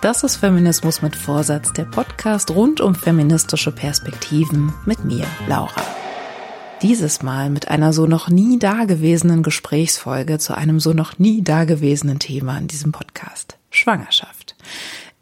[0.00, 5.82] Das ist Feminismus mit Vorsatz, der Podcast rund um feministische Perspektiven mit mir, Laura.
[6.80, 12.18] Dieses Mal mit einer so noch nie dagewesenen Gesprächsfolge zu einem so noch nie dagewesenen
[12.18, 13.58] Thema in diesem Podcast.
[13.70, 14.56] Schwangerschaft.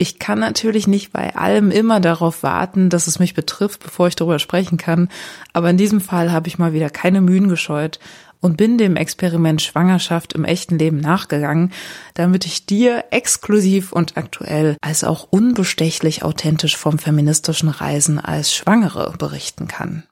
[0.00, 4.14] Ich kann natürlich nicht bei allem immer darauf warten, dass es mich betrifft, bevor ich
[4.14, 5.08] darüber sprechen kann,
[5.52, 7.98] aber in diesem Fall habe ich mal wieder keine Mühen gescheut
[8.40, 11.72] und bin dem Experiment Schwangerschaft im echten Leben nachgegangen,
[12.14, 19.14] damit ich dir exklusiv und aktuell als auch unbestechlich authentisch vom feministischen Reisen als Schwangere
[19.18, 20.04] berichten kann.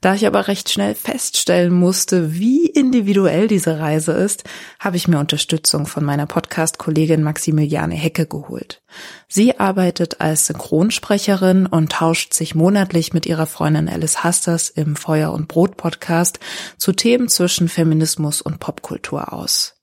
[0.00, 4.44] Da ich aber recht schnell feststellen musste, wie individuell diese Reise ist,
[4.78, 8.82] habe ich mir Unterstützung von meiner Podcast-Kollegin Maximiliane Hecke geholt.
[9.28, 15.32] Sie arbeitet als Synchronsprecherin und tauscht sich monatlich mit ihrer Freundin Alice Hasters im Feuer
[15.32, 16.40] und Brot Podcast
[16.76, 19.74] zu Themen zwischen Feminismus und Popkultur aus.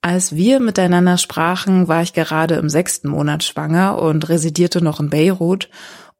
[0.00, 5.10] Als wir miteinander sprachen, war ich gerade im sechsten Monat schwanger und residierte noch in
[5.10, 5.68] Beirut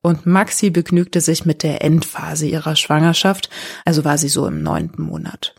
[0.08, 3.50] und Maxi begnügte sich mit der Endphase ihrer Schwangerschaft,
[3.84, 5.54] also war sie so im neunten Monat.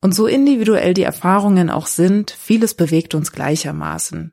[0.00, 4.32] Und so individuell die Erfahrungen auch sind, vieles bewegt uns gleichermaßen.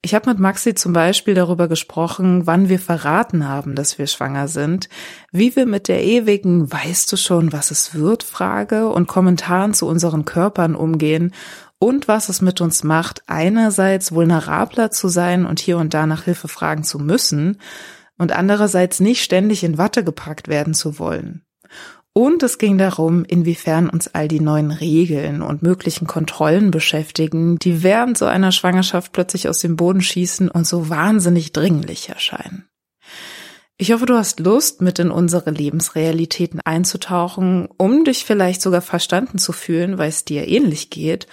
[0.00, 4.48] Ich habe mit Maxi zum Beispiel darüber gesprochen, wann wir verraten haben, dass wir schwanger
[4.48, 4.88] sind,
[5.30, 9.86] wie wir mit der ewigen Weißt du schon, was es wird Frage und Kommentaren zu
[9.86, 11.32] unseren Körpern umgehen
[11.78, 16.24] und was es mit uns macht, einerseits vulnerabler zu sein und hier und da nach
[16.24, 17.58] Hilfe fragen zu müssen
[18.22, 21.42] und andererseits nicht ständig in Watte gepackt werden zu wollen.
[22.14, 27.82] Und es ging darum, inwiefern uns all die neuen Regeln und möglichen Kontrollen beschäftigen, die
[27.82, 32.68] während so einer Schwangerschaft plötzlich aus dem Boden schießen und so wahnsinnig dringlich erscheinen.
[33.78, 39.38] Ich hoffe, du hast Lust, mit in unsere Lebensrealitäten einzutauchen, um dich vielleicht sogar verstanden
[39.38, 41.26] zu fühlen, weil es dir ähnlich geht,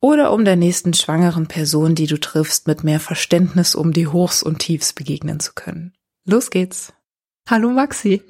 [0.00, 4.44] oder um der nächsten schwangeren Person, die du triffst, mit mehr Verständnis um die Hochs
[4.44, 5.92] und Tiefs begegnen zu können.
[6.28, 6.92] Los geht's.
[7.48, 8.22] Hallo Maxi.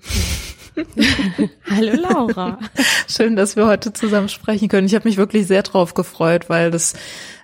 [1.68, 2.60] Hallo Laura.
[3.08, 4.86] Schön, dass wir heute zusammen sprechen können.
[4.86, 6.94] Ich habe mich wirklich sehr drauf gefreut, weil das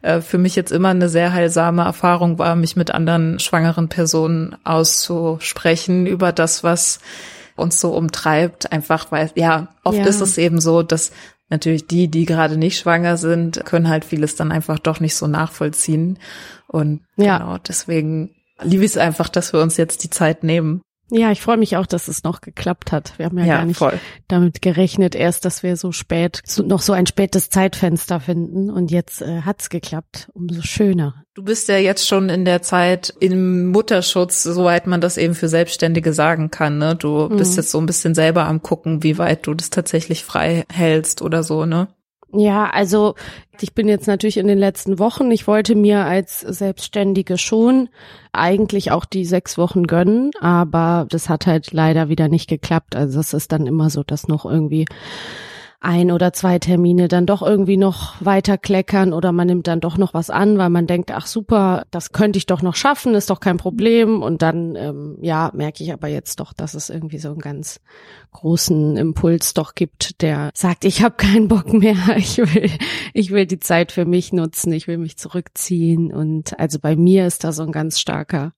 [0.03, 4.57] äh, für mich jetzt immer eine sehr heilsame Erfahrung war, mich mit anderen schwangeren Personen
[4.63, 7.01] auszusprechen über das, was
[7.57, 8.71] uns so umtreibt.
[8.71, 10.07] Einfach weil, ja, oft ja.
[10.07, 11.11] ist es eben so, dass
[11.49, 15.27] natürlich die, die gerade nicht schwanger sind, können halt vieles dann einfach doch nicht so
[15.27, 16.21] nachvollziehen.
[16.69, 17.39] Und ja.
[17.39, 20.83] genau, deswegen liebe ich es einfach, dass wir uns jetzt die Zeit nehmen.
[21.11, 23.19] Ja, ich freue mich auch, dass es noch geklappt hat.
[23.19, 24.01] Wir haben ja, ja gar nicht voll.
[24.27, 28.71] damit gerechnet, erst, dass wir so spät, so, noch so ein spätes Zeitfenster finden.
[28.71, 30.31] Und jetzt äh, hat's geklappt.
[30.33, 31.23] Umso schöner.
[31.35, 35.49] Du bist ja jetzt schon in der Zeit im Mutterschutz, soweit man das eben für
[35.49, 36.79] Selbstständige sagen kann.
[36.79, 36.97] Ne?
[36.97, 37.37] Du mhm.
[37.37, 41.21] bist jetzt so ein bisschen selber am gucken, wie weit du das tatsächlich frei hältst
[41.21, 41.89] oder so, ne?
[42.37, 43.15] Ja, also
[43.61, 47.89] ich bin jetzt natürlich in den letzten Wochen, ich wollte mir als Selbstständige schon
[48.35, 52.97] eigentlich auch die sechs Wochen gönnen, aber das hat halt leider wieder nicht geklappt.
[52.97, 54.87] Also es ist dann immer so, dass noch irgendwie
[55.85, 59.99] ein oder zwei Termine dann doch irgendwie noch weiter kleckern oder man nimmt dann doch
[59.99, 63.29] noch was an, weil man denkt, ach super, das könnte ich doch noch schaffen, ist
[63.29, 64.23] doch kein Problem.
[64.23, 67.81] Und dann, ähm, ja, merke ich aber jetzt doch, dass es irgendwie so einen ganz
[68.35, 72.71] großen Impuls doch gibt, der sagt, ich habe keinen Bock mehr, ich will,
[73.15, 76.13] ich will die Zeit für mich nutzen, ich will mich zurückziehen.
[76.13, 78.53] Und also bei mir ist da so ein ganz starker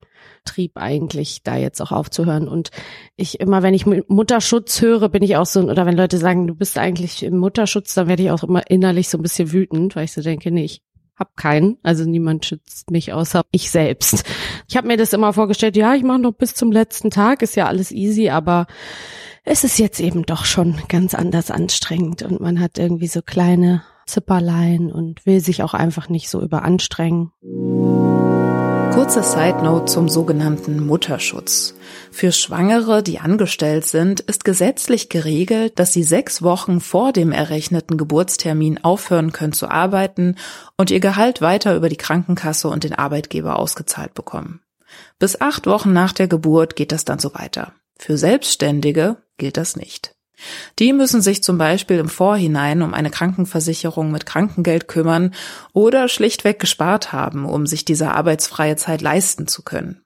[0.45, 2.49] Trieb eigentlich, da jetzt auch aufzuhören.
[2.49, 2.71] Und
[3.17, 6.55] ich immer, wenn ich Mutterschutz höre, bin ich auch so, oder wenn Leute sagen, du
[6.55, 10.05] bist eigentlich im Mutterschutz, dann werde ich auch immer innerlich so ein bisschen wütend, weil
[10.05, 10.83] ich so denke, nee, ich
[11.17, 11.79] hab keinen.
[11.83, 14.25] Also niemand schützt mich außer ich selbst.
[14.69, 17.57] Ich habe mir das immer vorgestellt, ja, ich mache noch bis zum letzten Tag, ist
[17.57, 18.67] ja alles easy, aber
[19.49, 23.83] es ist jetzt eben doch schon ganz anders anstrengend und man hat irgendwie so kleine
[24.05, 27.31] Zipperlein und will sich auch einfach nicht so überanstrengen.
[28.93, 31.75] Kurze Side Note zum sogenannten Mutterschutz.
[32.11, 37.99] Für Schwangere, die angestellt sind, ist gesetzlich geregelt, dass sie sechs Wochen vor dem errechneten
[37.99, 40.35] Geburtstermin aufhören können zu arbeiten
[40.77, 44.61] und ihr Gehalt weiter über die Krankenkasse und den Arbeitgeber ausgezahlt bekommen.
[45.21, 47.75] Bis acht Wochen nach der Geburt geht das dann so weiter.
[47.99, 50.15] Für Selbstständige gilt das nicht.
[50.79, 55.33] Die müssen sich zum Beispiel im Vorhinein um eine Krankenversicherung mit Krankengeld kümmern
[55.73, 60.03] oder schlichtweg gespart haben, um sich diese arbeitsfreie Zeit leisten zu können.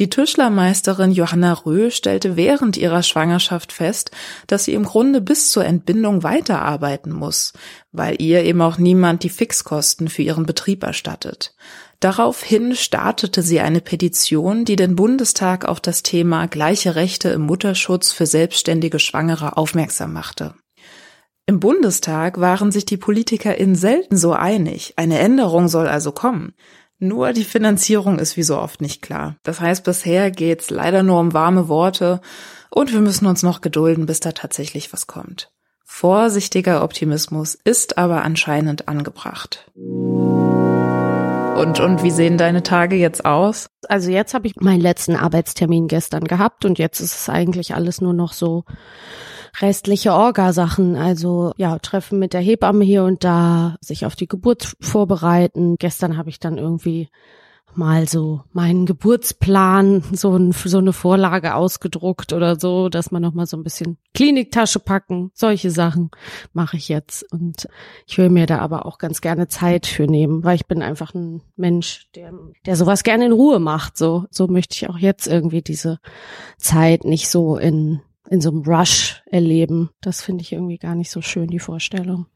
[0.00, 4.10] Die Tischlermeisterin Johanna Röh stellte während ihrer Schwangerschaft fest,
[4.48, 7.52] dass sie im Grunde bis zur Entbindung weiterarbeiten muss,
[7.92, 11.54] weil ihr eben auch niemand die Fixkosten für ihren Betrieb erstattet.
[12.00, 18.10] Daraufhin startete sie eine Petition, die den Bundestag auf das Thema gleiche Rechte im Mutterschutz
[18.10, 20.54] für selbstständige Schwangere aufmerksam machte.
[21.44, 24.94] Im Bundestag waren sich die PolitikerInnen selten so einig.
[24.96, 26.54] Eine Änderung soll also kommen.
[26.98, 29.36] Nur die Finanzierung ist wie so oft nicht klar.
[29.42, 32.20] Das heißt, bisher geht's leider nur um warme Worte
[32.70, 35.50] und wir müssen uns noch gedulden, bis da tatsächlich was kommt.
[35.84, 39.66] Vorsichtiger Optimismus ist aber anscheinend angebracht.
[41.60, 43.68] Und, und wie sehen deine Tage jetzt aus?
[43.86, 48.00] Also jetzt habe ich meinen letzten Arbeitstermin gestern gehabt und jetzt ist es eigentlich alles
[48.00, 48.64] nur noch so
[49.60, 50.96] restliche Orgasachen.
[50.96, 55.76] Also ja, Treffen mit der Hebamme hier und da, sich auf die Geburt vorbereiten.
[55.78, 57.10] Gestern habe ich dann irgendwie
[57.76, 63.34] mal so meinen Geburtsplan, so, ein, so eine Vorlage ausgedruckt oder so, dass man noch
[63.34, 66.10] mal so ein bisschen Kliniktasche packen, solche Sachen
[66.52, 67.68] mache ich jetzt und
[68.06, 71.14] ich will mir da aber auch ganz gerne Zeit für nehmen, weil ich bin einfach
[71.14, 72.32] ein Mensch, der
[72.66, 75.98] der sowas gerne in Ruhe macht, so so möchte ich auch jetzt irgendwie diese
[76.58, 78.00] Zeit nicht so in
[78.30, 79.90] in so einem Rush erleben.
[80.00, 82.26] Das finde ich irgendwie gar nicht so schön die Vorstellung.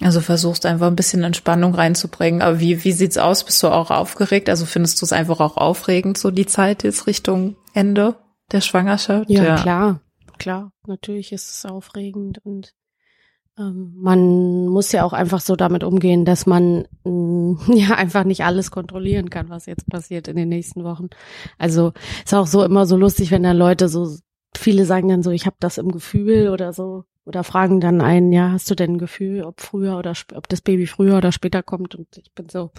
[0.00, 2.42] Also versuchst einfach ein bisschen Entspannung reinzubringen.
[2.42, 3.44] Aber wie, wie sieht's aus?
[3.44, 4.48] Bist du auch aufgeregt?
[4.48, 8.16] Also findest du es einfach auch aufregend, so die Zeit jetzt Richtung Ende
[8.50, 9.30] der Schwangerschaft?
[9.30, 9.56] Ja, ja.
[9.56, 10.00] klar,
[10.38, 10.72] klar.
[10.86, 12.74] Natürlich ist es aufregend und
[13.58, 18.44] ähm, man muss ja auch einfach so damit umgehen, dass man mh, ja einfach nicht
[18.44, 21.08] alles kontrollieren kann, was jetzt passiert in den nächsten Wochen.
[21.58, 21.92] Also
[22.24, 24.16] ist auch so immer so lustig, wenn dann Leute so
[24.56, 28.32] viele sagen dann so, ich habe das im Gefühl oder so oder fragen dann einen,
[28.32, 31.62] ja, hast du denn ein Gefühl, ob früher oder ob das Baby früher oder später
[31.62, 31.94] kommt?
[31.94, 32.70] Und ich bin so,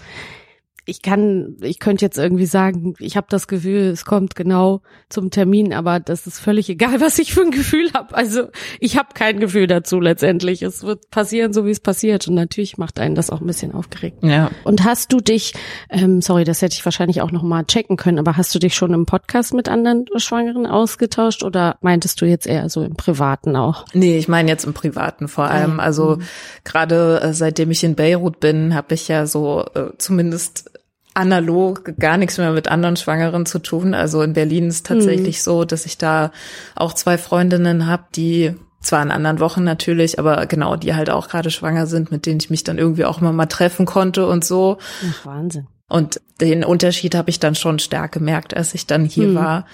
[0.85, 5.31] ich kann, ich könnte jetzt irgendwie sagen, ich habe das Gefühl, es kommt genau zum
[5.31, 8.13] Termin, aber das ist völlig egal, was ich für ein Gefühl habe.
[8.15, 8.49] Also
[8.79, 10.61] ich habe kein Gefühl dazu letztendlich.
[10.61, 12.27] Es wird passieren, so wie es passiert.
[12.27, 14.17] Und natürlich macht einen das auch ein bisschen aufgeregt.
[14.23, 14.51] Ja.
[14.65, 15.53] Und hast du dich,
[15.89, 18.75] ähm, sorry, das hätte ich wahrscheinlich auch noch mal checken können, aber hast du dich
[18.75, 23.55] schon im Podcast mit anderen Schwangeren ausgetauscht oder meintest du jetzt eher so im Privaten
[23.55, 23.85] auch?
[23.93, 25.79] Nee, ich meine jetzt im Privaten vor allem.
[25.79, 26.23] Also mhm.
[26.65, 30.72] gerade äh, seitdem ich in Beirut bin, habe ich ja so äh, zumindest
[31.13, 33.93] analog gar nichts mehr mit anderen Schwangeren zu tun.
[33.93, 35.41] Also in Berlin ist tatsächlich mhm.
[35.41, 36.31] so, dass ich da
[36.75, 41.29] auch zwei Freundinnen habe, die zwar in anderen Wochen natürlich, aber genau, die halt auch
[41.29, 44.43] gerade schwanger sind, mit denen ich mich dann irgendwie auch immer mal treffen konnte und
[44.43, 44.77] so.
[45.09, 45.67] Ach, Wahnsinn.
[45.87, 49.35] Und den Unterschied habe ich dann schon stark gemerkt, als ich dann hier mhm.
[49.35, 49.65] war,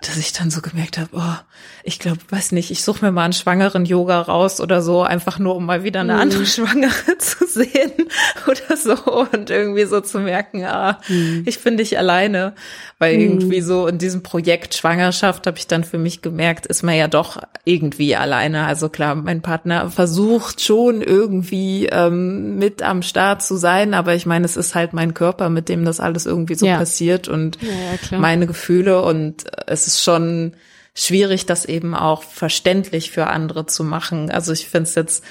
[0.00, 1.36] dass ich dann so gemerkt habe, oh,
[1.82, 5.38] ich glaube, weiß nicht, ich suche mir mal einen schwangeren Yoga raus oder so, einfach
[5.38, 6.20] nur um mal wieder eine mhm.
[6.20, 7.92] andere Schwangere zu sehen
[8.46, 8.94] oder so
[9.32, 11.44] und irgendwie so zu merken, ah, mhm.
[11.46, 12.54] ich bin nicht alleine,
[12.98, 13.22] weil mhm.
[13.22, 17.08] irgendwie so in diesem Projekt Schwangerschaft habe ich dann für mich gemerkt, ist man ja
[17.08, 18.66] doch irgendwie alleine.
[18.66, 24.26] Also klar, mein Partner versucht schon irgendwie ähm, mit am Start zu sein, aber ich
[24.26, 26.76] meine, es ist halt mein Körper, mit dem das alles irgendwie so ja.
[26.76, 30.54] passiert und ja, meine Gefühle und es ist schon
[30.94, 34.30] schwierig, das eben auch verständlich für andere zu machen.
[34.30, 35.24] Also ich finde es jetzt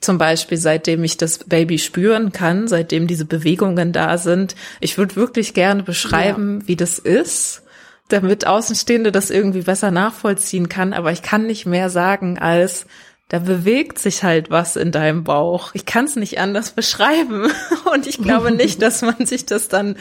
[0.00, 5.16] zum Beispiel, seitdem ich das Baby spüren kann, seitdem diese Bewegungen da sind, ich würde
[5.16, 6.68] wirklich gerne beschreiben, ja.
[6.68, 7.62] wie das ist,
[8.08, 10.92] damit Außenstehende das irgendwie besser nachvollziehen kann.
[10.92, 12.86] Aber ich kann nicht mehr sagen als,
[13.28, 15.74] da bewegt sich halt was in deinem Bauch.
[15.74, 17.48] Ich kann es nicht anders beschreiben.
[17.92, 19.96] Und ich glaube nicht, dass man sich das dann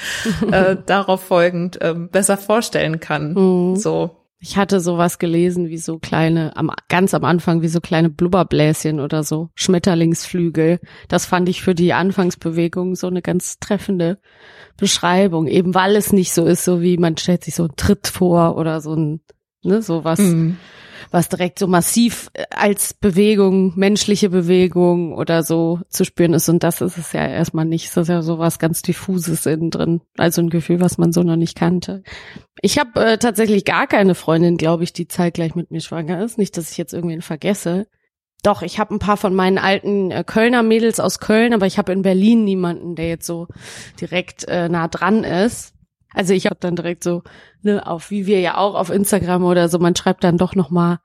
[0.51, 3.34] äh, darauf folgend äh, besser vorstellen kann.
[3.34, 3.75] Mhm.
[3.77, 4.22] So.
[4.38, 9.00] Ich hatte sowas gelesen wie so kleine, am, ganz am Anfang wie so kleine Blubberbläschen
[9.00, 10.79] oder so, Schmetterlingsflügel.
[11.08, 14.20] Das fand ich für die Anfangsbewegung so eine ganz treffende
[14.77, 18.08] Beschreibung, eben weil es nicht so ist, so wie man stellt sich so einen Tritt
[18.08, 19.22] vor oder so ein,
[19.63, 20.20] ne, sowas.
[20.20, 20.58] Mhm
[21.12, 26.50] was direkt so massiv äh, als Bewegung, menschliche Bewegung oder so zu spüren ist.
[26.50, 27.88] Und das ist es ja erstmal nicht.
[27.90, 30.02] Das ist ja so was ganz diffuses innen drin.
[30.18, 32.04] Also ein Gefühl, was man so noch nicht kannte.
[32.62, 36.38] Ich habe äh, tatsächlich gar keine Freundin, glaube ich, die zeitgleich mit mir schwanger ist.
[36.38, 37.88] Nicht, dass ich jetzt irgendwen vergesse.
[38.44, 41.78] Doch, ich habe ein paar von meinen alten äh, Kölner Mädels aus Köln, aber ich
[41.78, 43.48] habe in Berlin niemanden, der jetzt so
[44.00, 45.75] direkt äh, nah dran ist.
[46.15, 47.24] Also ich habe dann direkt so,
[47.62, 50.69] ne, auf wie wir ja auch auf Instagram oder so, man schreibt dann doch noch
[50.69, 51.00] mal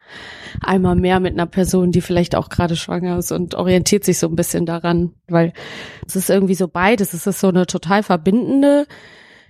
[0.63, 4.29] einmal mehr mit einer Person, die vielleicht auch gerade schwanger ist und orientiert sich so
[4.29, 5.53] ein bisschen daran, weil
[6.07, 7.13] es ist irgendwie so beides.
[7.13, 8.87] Es ist so eine total verbindende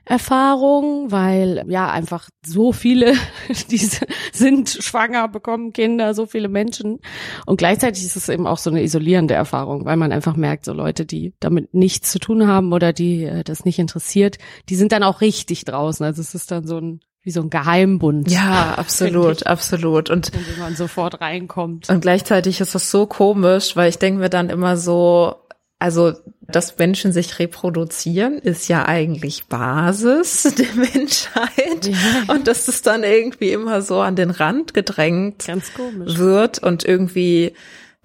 [0.05, 3.15] Erfahrung, weil ja einfach so viele,
[3.71, 3.89] die
[4.33, 7.01] sind schwanger, bekommen Kinder, so viele Menschen.
[7.47, 10.73] Und gleichzeitig ist es eben auch so eine isolierende Erfahrung, weil man einfach merkt, so
[10.73, 14.39] Leute, die damit nichts zu tun haben oder die äh, das nicht interessiert,
[14.69, 16.05] die sind dann auch richtig draußen.
[16.05, 18.31] Also es ist dann so ein wie so ein Geheimbund.
[18.31, 20.11] Ja, absolut, absolut.
[20.11, 21.89] Und wenn man sofort reinkommt.
[21.91, 25.37] Und gleichzeitig ist das so komisch, weil ich denke mir dann immer so,
[25.81, 26.13] also,
[26.47, 31.87] dass Menschen sich reproduzieren, ist ja eigentlich Basis der Menschheit.
[31.87, 32.35] Ja.
[32.35, 35.47] Und dass das dann irgendwie immer so an den Rand gedrängt
[35.97, 37.55] wird und irgendwie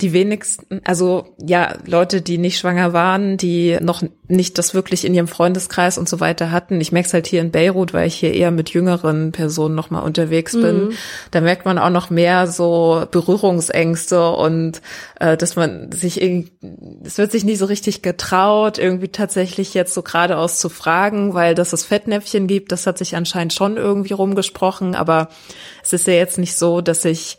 [0.02, 5.14] die wenigsten, also ja, Leute, die nicht schwanger waren, die noch nicht das wirklich in
[5.14, 6.82] ihrem Freundeskreis und so weiter hatten.
[6.82, 10.04] Ich merke es halt hier in Beirut, weil ich hier eher mit jüngeren Personen nochmal
[10.04, 10.88] unterwegs bin.
[10.88, 10.92] Mhm.
[11.32, 14.82] Da merkt man auch noch mehr so Berührungsängste und
[15.22, 16.52] äh, dass man sich irgendwie,
[17.06, 21.56] es wird sich nie so richtig getraut, irgendwie tatsächlich jetzt so geradeaus zu fragen, weil
[21.56, 25.30] dass es Fettnäpfchen gibt, das hat sich anscheinend schon irgendwie rumgesprochen, aber
[25.82, 27.38] es ist ja jetzt nicht so, dass ich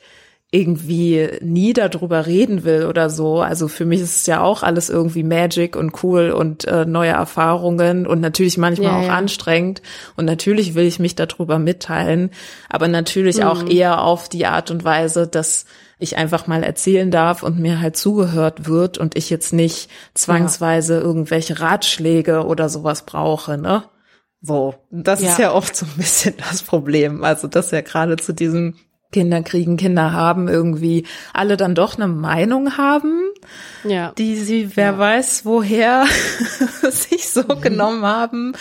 [0.57, 3.41] irgendwie nie darüber reden will oder so.
[3.41, 7.11] Also für mich ist es ja auch alles irgendwie Magic und cool und äh, neue
[7.11, 9.15] Erfahrungen und natürlich manchmal ja, auch ja.
[9.17, 9.83] anstrengend.
[10.17, 12.31] Und natürlich will ich mich darüber mitteilen,
[12.69, 13.45] aber natürlich mhm.
[13.45, 15.67] auch eher auf die Art und Weise, dass
[15.99, 20.95] ich einfach mal erzählen darf und mir halt zugehört wird und ich jetzt nicht zwangsweise
[20.95, 21.01] ja.
[21.01, 23.85] irgendwelche Ratschläge oder sowas brauche, ne?
[24.43, 25.31] So, das ja.
[25.31, 27.25] ist ja oft so ein bisschen das Problem.
[27.25, 28.75] Also das ja gerade zu diesem
[29.13, 33.23] Kinder kriegen, Kinder haben, irgendwie alle dann doch eine Meinung haben,
[33.85, 34.13] ja.
[34.19, 34.99] die sie, wer ja.
[34.99, 36.05] weiß, woher
[36.91, 37.61] sich so mhm.
[37.61, 38.53] genommen haben.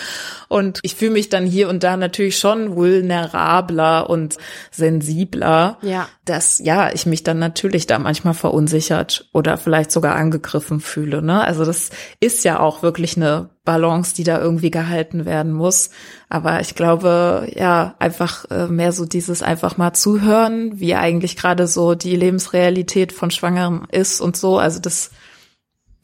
[0.48, 4.38] Und ich fühle mich dann hier und da natürlich schon vulnerabler und
[4.72, 6.08] sensibler, ja.
[6.25, 11.22] dass ja, ich mich dann natürlich da manchmal verunsichert oder vielleicht sogar angegriffen fühle.
[11.24, 11.42] Ne?
[11.44, 15.90] Also das ist ja auch wirklich eine Balance, die da irgendwie gehalten werden muss.
[16.36, 21.65] Aber ich glaube, ja, einfach äh, mehr so dieses einfach mal zuhören, wie eigentlich gerade
[21.65, 24.60] so die Lebensrealität von Schwangeren ist und so.
[24.60, 25.12] Also das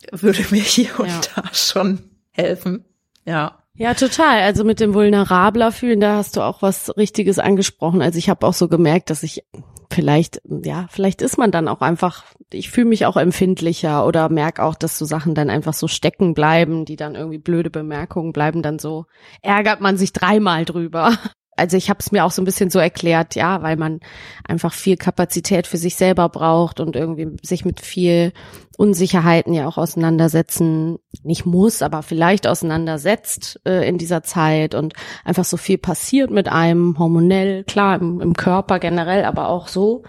[0.09, 1.03] würde mir hier ja.
[1.03, 1.99] und da schon
[2.31, 2.85] helfen.
[3.25, 3.57] Ja.
[3.73, 4.41] Ja, total.
[4.43, 8.01] Also mit dem vulnerabler fühlen, da hast du auch was Richtiges angesprochen.
[8.01, 9.43] Also ich habe auch so gemerkt, dass ich
[9.91, 14.63] vielleicht, ja, vielleicht ist man dann auch einfach, ich fühle mich auch empfindlicher oder merke
[14.63, 18.61] auch, dass so Sachen dann einfach so stecken bleiben, die dann irgendwie blöde Bemerkungen bleiben,
[18.61, 19.05] dann so
[19.41, 21.17] ärgert man sich dreimal drüber
[21.61, 23.99] also ich habe es mir auch so ein bisschen so erklärt, ja, weil man
[24.47, 28.33] einfach viel Kapazität für sich selber braucht und irgendwie sich mit viel
[28.77, 35.45] Unsicherheiten ja auch auseinandersetzen, nicht muss, aber vielleicht auseinandersetzt äh, in dieser Zeit und einfach
[35.45, 40.03] so viel passiert mit einem, hormonell, klar, im, im Körper generell, aber auch so.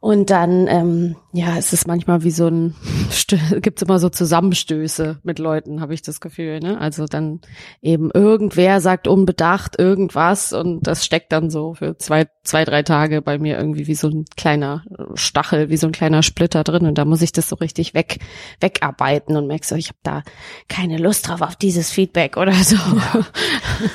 [0.00, 2.74] Und dann, ähm, ja, es ist manchmal wie so ein,
[3.60, 6.60] gibt's immer so Zusammenstöße mit Leuten, habe ich das Gefühl.
[6.60, 6.78] Ne?
[6.80, 7.40] Also dann
[7.82, 13.22] eben irgendwer sagt unbedacht irgendwas und das steckt dann so für zwei, zwei, drei Tage
[13.22, 14.84] bei mir irgendwie wie so ein kleiner
[15.14, 16.86] Stachel, wie so ein kleiner Splitter drin.
[16.86, 18.20] Und da muss ich das so richtig weg,
[18.60, 20.22] wegarbeiten und merkst so, ich habe da
[20.68, 22.76] keine Lust drauf auf dieses Feedback oder so.
[22.76, 23.26] Ja.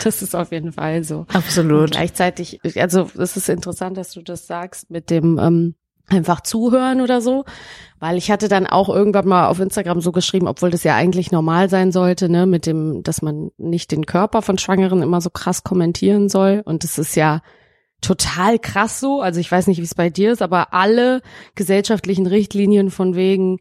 [0.03, 1.25] Das ist auf jeden Fall so.
[1.33, 1.81] Absolut.
[1.81, 5.75] Und gleichzeitig, also es ist interessant, dass du das sagst mit dem, ähm,
[6.11, 7.45] einfach zuhören oder so,
[7.99, 11.31] weil ich hatte dann auch irgendwann mal auf Instagram so geschrieben, obwohl das ja eigentlich
[11.31, 15.29] normal sein sollte, ne, mit dem, dass man nicht den Körper von Schwangeren immer so
[15.29, 17.41] krass kommentieren soll und es ist ja
[18.01, 21.21] total krass so, also ich weiß nicht, wie es bei dir ist, aber alle
[21.55, 23.59] gesellschaftlichen Richtlinien von wegen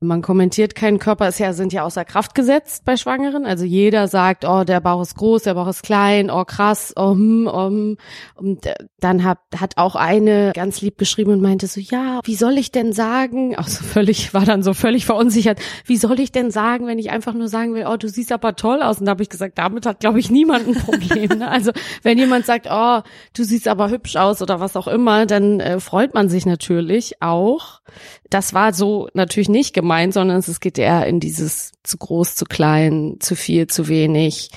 [0.00, 3.46] man kommentiert keinen Körper, ist ja, sind ja außer Kraft gesetzt bei Schwangeren.
[3.46, 7.12] Also jeder sagt, oh, der Bauch ist groß, der Bauch ist klein, oh krass, oh,
[7.12, 7.96] hm, oh, hm.
[8.34, 8.68] Und
[9.00, 12.72] dann hat, hat auch eine ganz lieb geschrieben und meinte so, ja, wie soll ich
[12.72, 13.56] denn sagen?
[13.56, 15.60] Auch so völlig, war dann so völlig verunsichert.
[15.86, 18.54] Wie soll ich denn sagen, wenn ich einfach nur sagen will, oh, du siehst aber
[18.54, 19.00] toll aus?
[19.00, 21.38] Und da habe ich gesagt, damit hat, glaube ich, niemand ein Problem.
[21.38, 21.48] Ne?
[21.50, 21.72] Also
[22.02, 23.00] wenn jemand sagt, oh,
[23.34, 27.22] du siehst aber hübsch aus oder was auch immer, dann äh, freut man sich natürlich
[27.22, 27.80] auch.
[28.28, 32.44] Das war so natürlich nicht gemeint, sondern es geht eher in dieses zu groß, zu
[32.44, 34.50] klein, zu viel, zu wenig,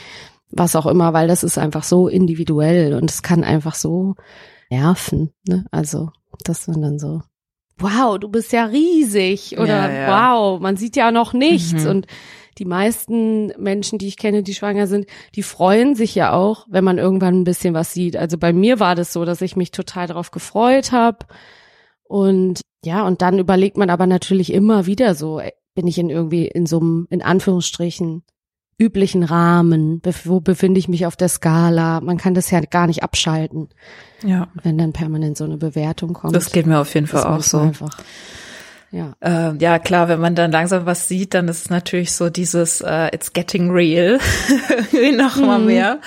[0.50, 4.16] was auch immer, weil das ist einfach so individuell und es kann einfach so
[4.72, 5.32] nerven.
[5.48, 5.66] Ne?
[5.70, 6.10] Also
[6.44, 7.22] das sind dann so,
[7.78, 10.34] wow, du bist ja riesig oder ja, ja.
[10.34, 11.90] wow, man sieht ja noch nichts mhm.
[11.90, 12.08] und
[12.58, 15.06] die meisten Menschen, die ich kenne, die schwanger sind,
[15.36, 18.18] die freuen sich ja auch, wenn man irgendwann ein bisschen was sieht.
[18.18, 21.20] Also bei mir war das so, dass ich mich total darauf gefreut habe
[22.04, 25.42] und ja, und dann überlegt man aber natürlich immer wieder so,
[25.76, 28.24] bin ich in irgendwie in so einem, in Anführungsstrichen,
[28.78, 32.00] üblichen Rahmen, wo befinde ich mich auf der Skala.
[32.00, 33.68] Man kann das ja gar nicht abschalten.
[34.24, 34.48] Ja.
[34.64, 36.34] Wenn dann permanent so eine Bewertung kommt.
[36.34, 37.60] Das geht mir auf jeden Fall auch so.
[37.60, 37.90] Einfach.
[38.92, 39.14] Ja.
[39.20, 42.82] Äh, ja, klar, wenn man dann langsam was sieht, dann ist es natürlich so dieses
[42.82, 44.20] uh, It's getting real
[45.16, 45.46] noch mhm.
[45.46, 46.00] mal mehr.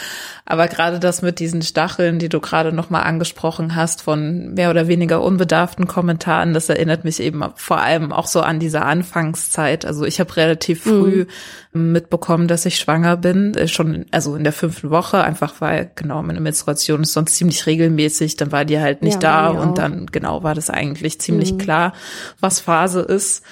[0.44, 4.70] Aber gerade das mit diesen Stacheln, die du gerade noch mal angesprochen hast, von mehr
[4.70, 9.84] oder weniger unbedarften Kommentaren, das erinnert mich eben vor allem auch so an diese Anfangszeit.
[9.86, 11.26] Also ich habe relativ früh
[11.72, 11.92] mhm.
[11.92, 16.20] mitbekommen, dass ich schwanger bin, äh, schon also in der fünften Woche, einfach weil genau
[16.22, 20.06] meine Menstruation ist sonst ziemlich regelmäßig, dann war die halt nicht ja, da und dann
[20.06, 21.58] genau war das eigentlich ziemlich mhm.
[21.58, 21.92] klar,
[22.40, 23.42] was Phase ist.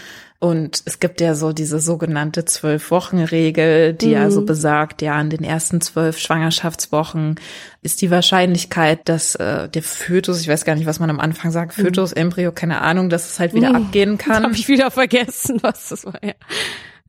[0.43, 4.23] Und es gibt ja so diese sogenannte Zwölf-Wochen-Regel, die mhm.
[4.23, 7.39] also besagt, ja, in den ersten zwölf Schwangerschaftswochen
[7.83, 11.51] ist die Wahrscheinlichkeit, dass äh, der Fötus, ich weiß gar nicht, was man am Anfang
[11.51, 11.83] sagt, mhm.
[11.83, 13.77] Fötus, Embryo, keine Ahnung, dass es halt wieder mhm.
[13.77, 14.45] abgehen kann.
[14.45, 16.25] Habe ich wieder vergessen, was das war.
[16.25, 16.33] Ja.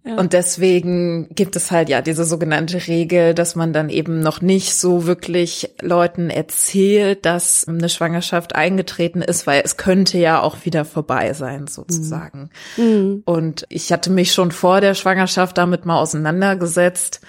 [0.03, 4.73] Und deswegen gibt es halt ja diese sogenannte Regel, dass man dann eben noch nicht
[4.73, 10.85] so wirklich Leuten erzählt, dass eine Schwangerschaft eingetreten ist, weil es könnte ja auch wieder
[10.85, 12.49] vorbei sein sozusagen.
[12.77, 13.21] Mhm.
[13.25, 17.21] Und ich hatte mich schon vor der Schwangerschaft damit mal auseinandergesetzt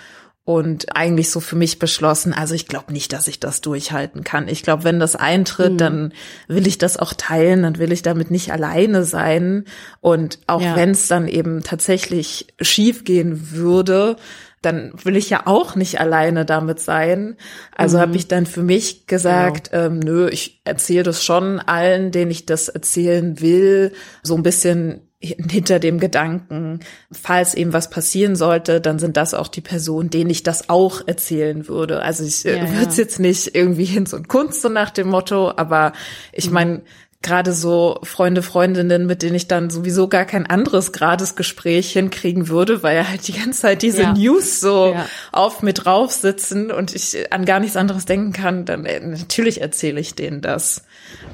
[0.45, 4.49] und eigentlich so für mich beschlossen, also ich glaube nicht, dass ich das durchhalten kann.
[4.49, 5.79] Ich glaube, wenn das eintritt, mhm.
[5.79, 6.13] dann
[6.49, 9.67] will ich das auch teilen, dann will ich damit nicht alleine sein.
[10.01, 10.75] Und auch ja.
[10.75, 14.17] wenn es dann eben tatsächlich schief gehen würde,
[14.63, 17.37] dann will ich ja auch nicht alleine damit sein.
[17.77, 18.03] Also mhm.
[18.03, 19.85] habe ich dann für mich gesagt, genau.
[19.85, 23.93] ähm, nö, ich erzähle das schon allen, denen ich das erzählen will,
[24.25, 25.12] so ein bisschen
[25.50, 30.31] hinter dem Gedanken, falls eben was passieren sollte, dann sind das auch die Personen, denen
[30.31, 32.02] ich das auch erzählen würde.
[32.02, 33.05] Also ich äh, ja, würde es ja.
[33.05, 35.93] jetzt nicht irgendwie hin und Kunst so nach dem Motto, aber
[36.33, 36.55] ich mhm.
[36.55, 36.83] meine,
[37.23, 42.49] gerade so Freunde, Freundinnen, mit denen ich dann sowieso gar kein anderes grades Gespräch hinkriegen
[42.49, 44.12] würde, weil ja halt die ganze Zeit diese ja.
[44.12, 45.07] News so ja.
[45.31, 49.61] auf mit drauf sitzen und ich an gar nichts anderes denken kann, dann äh, natürlich
[49.61, 50.83] erzähle ich denen das.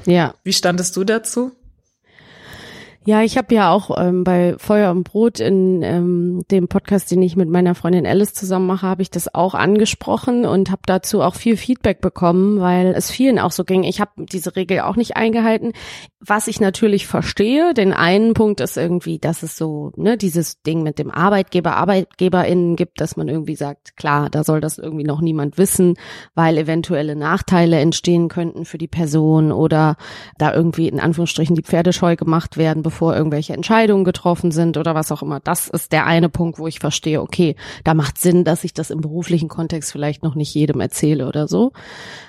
[0.05, 0.35] Ja.
[0.43, 1.51] Wie standest du dazu?
[3.09, 7.23] Ja, ich habe ja auch ähm, bei Feuer und Brot in ähm, dem Podcast, den
[7.23, 11.23] ich mit meiner Freundin Alice zusammen mache, habe ich das auch angesprochen und habe dazu
[11.23, 13.81] auch viel Feedback bekommen, weil es vielen auch so ging.
[13.81, 15.73] Ich habe diese Regel auch nicht eingehalten.
[16.19, 20.83] Was ich natürlich verstehe, den einen Punkt ist irgendwie, dass es so, ne, dieses Ding
[20.83, 25.21] mit dem Arbeitgeber, ArbeitgeberInnen gibt, dass man irgendwie sagt, klar, da soll das irgendwie noch
[25.21, 25.95] niemand wissen,
[26.35, 29.95] weil eventuelle Nachteile entstehen könnten für die Person oder
[30.37, 34.95] da irgendwie in Anführungsstrichen die Pferde scheu gemacht werden, bevor irgendwelche Entscheidungen getroffen sind oder
[34.95, 35.39] was auch immer.
[35.39, 38.89] Das ist der eine Punkt, wo ich verstehe, okay, da macht Sinn, dass ich das
[38.89, 41.71] im beruflichen Kontext vielleicht noch nicht jedem erzähle oder so.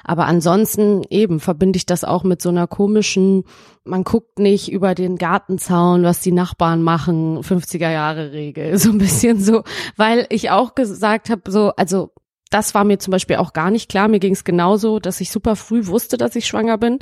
[0.04, 3.44] Aber ansonsten eben verbinde ich das auch mit so einer komischen
[3.85, 8.98] man guckt nicht über den Gartenzaun, was die Nachbarn machen, 50er Jahre Regel, so ein
[8.98, 9.62] bisschen so,
[9.96, 12.12] weil ich auch gesagt habe, so, also
[12.50, 14.08] das war mir zum Beispiel auch gar nicht klar.
[14.08, 16.98] Mir ging es genauso, dass ich super früh wusste, dass ich schwanger bin.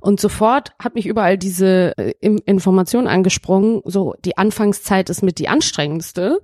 [0.00, 3.82] Und sofort hat mich überall diese äh, Information angesprungen.
[3.84, 6.40] So, die Anfangszeit ist mit die anstrengendste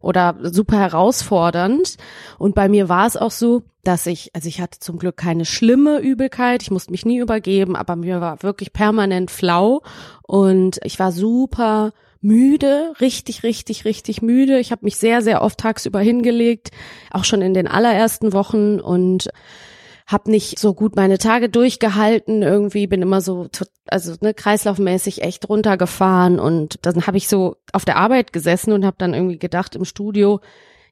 [0.00, 1.96] oder super herausfordernd.
[2.38, 5.44] Und bei mir war es auch so, dass ich, also ich hatte zum Glück keine
[5.44, 9.82] schlimme Übelkeit, ich musste mich nie übergeben, aber mir war wirklich permanent flau
[10.22, 14.58] und ich war super müde, richtig, richtig, richtig müde.
[14.58, 16.70] Ich habe mich sehr, sehr oft tagsüber hingelegt,
[17.10, 19.30] auch schon in den allerersten Wochen und
[20.06, 23.48] habe nicht so gut meine Tage durchgehalten, irgendwie bin immer so,
[23.86, 28.84] also ne, kreislaufmäßig echt runtergefahren und dann habe ich so auf der Arbeit gesessen und
[28.84, 30.40] habe dann irgendwie gedacht im Studio,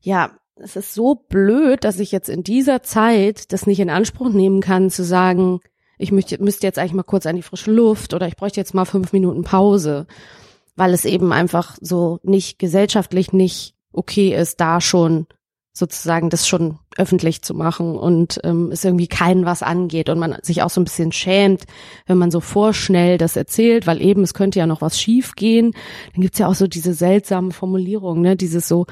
[0.01, 4.29] ja, es ist so blöd, dass ich jetzt in dieser Zeit das nicht in Anspruch
[4.29, 5.61] nehmen kann, zu sagen,
[5.99, 8.75] ich möchte, müsste jetzt eigentlich mal kurz an die frische Luft oder ich bräuchte jetzt
[8.75, 10.07] mal fünf Minuten Pause,
[10.79, 15.27] weil es eben einfach so nicht gesellschaftlich nicht okay ist, da schon
[15.73, 20.37] sozusagen das schon öffentlich zu machen und ähm, es irgendwie keinen was angeht und man
[20.43, 21.65] sich auch so ein bisschen schämt,
[22.07, 25.73] wenn man so vorschnell das erzählt, weil eben es könnte ja noch was schief gehen.
[26.15, 28.87] Dann gibt's ja auch so diese seltsamen Formulierungen, ne, dieses so,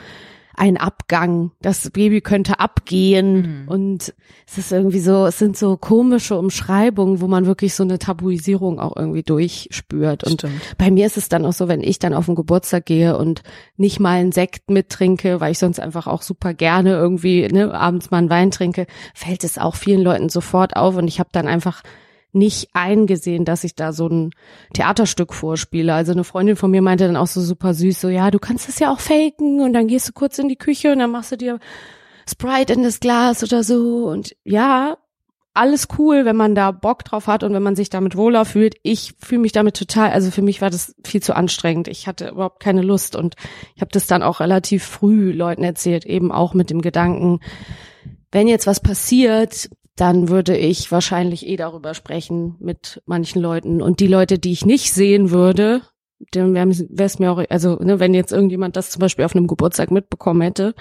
[0.56, 1.52] ein Abgang.
[1.60, 3.62] Das Baby könnte abgehen.
[3.62, 3.68] Mhm.
[3.68, 4.14] Und
[4.46, 8.80] es ist irgendwie so, es sind so komische Umschreibungen, wo man wirklich so eine Tabuisierung
[8.80, 10.24] auch irgendwie durchspürt.
[10.24, 10.76] Und Stimmt.
[10.78, 13.42] bei mir ist es dann auch so, wenn ich dann auf den Geburtstag gehe und
[13.76, 18.10] nicht mal einen Sekt mittrinke, weil ich sonst einfach auch super gerne irgendwie ne, abends
[18.10, 20.96] mal einen Wein trinke, fällt es auch vielen Leuten sofort auf.
[20.96, 21.82] Und ich habe dann einfach
[22.32, 24.30] nicht eingesehen, dass ich da so ein
[24.74, 25.94] Theaterstück vorspiele.
[25.94, 28.68] Also eine Freundin von mir meinte dann auch so super süß, so ja, du kannst
[28.68, 31.32] es ja auch faken und dann gehst du kurz in die Küche und dann machst
[31.32, 31.58] du dir
[32.28, 34.98] Sprite in das Glas oder so und ja,
[35.56, 38.74] alles cool, wenn man da Bock drauf hat und wenn man sich damit wohler fühlt.
[38.82, 41.88] Ich fühle mich damit total, also für mich war das viel zu anstrengend.
[41.88, 43.36] Ich hatte überhaupt keine Lust und
[43.74, 47.40] ich habe das dann auch relativ früh Leuten erzählt, eben auch mit dem Gedanken,
[48.30, 53.80] wenn jetzt was passiert, dann würde ich wahrscheinlich eh darüber sprechen mit manchen Leuten.
[53.80, 55.82] Und die Leute, die ich nicht sehen würde,
[56.32, 56.68] dann wäre
[57.04, 60.42] es mir auch, also ne, wenn jetzt irgendjemand das zum Beispiel auf einem Geburtstag mitbekommen
[60.42, 60.74] hätte,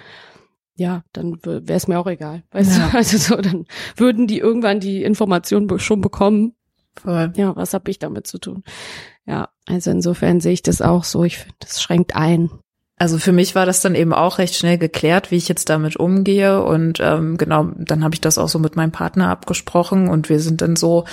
[0.77, 2.43] ja, dann wäre es mir auch egal.
[2.51, 2.89] Weißt ja.
[2.89, 2.93] du?
[2.97, 6.53] Also so, dann würden die irgendwann die Information schon bekommen.
[6.95, 7.31] Voll.
[7.35, 8.63] Ja, was habe ich damit zu tun?
[9.25, 11.23] Ja, also insofern sehe ich das auch so.
[11.23, 12.49] Ich finde, das schränkt ein.
[12.97, 15.97] Also für mich war das dann eben auch recht schnell geklärt, wie ich jetzt damit
[15.97, 16.63] umgehe.
[16.63, 20.39] Und ähm, genau, dann habe ich das auch so mit meinem Partner abgesprochen und wir
[20.39, 21.03] sind dann so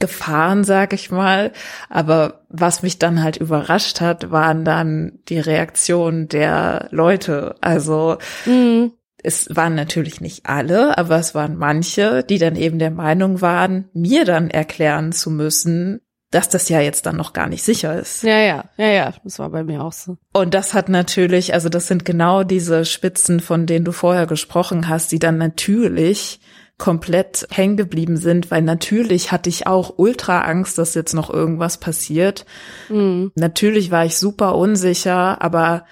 [0.00, 1.52] gefahren, sag ich mal.
[1.88, 7.54] Aber was mich dann halt überrascht hat, waren dann die Reaktionen der Leute.
[7.62, 8.92] Also mhm.
[9.22, 13.88] es waren natürlich nicht alle, aber es waren manche, die dann eben der Meinung waren,
[13.94, 16.02] mir dann erklären zu müssen,
[16.34, 18.24] dass das ja jetzt dann noch gar nicht sicher ist.
[18.24, 20.16] Ja, ja, ja, ja, das war bei mir auch so.
[20.32, 24.88] Und das hat natürlich, also das sind genau diese Spitzen, von denen du vorher gesprochen
[24.88, 26.40] hast, die dann natürlich
[26.76, 31.78] komplett hängen geblieben sind, weil natürlich hatte ich auch ultra Angst, dass jetzt noch irgendwas
[31.78, 32.46] passiert.
[32.88, 33.30] Mhm.
[33.36, 35.84] Natürlich war ich super unsicher, aber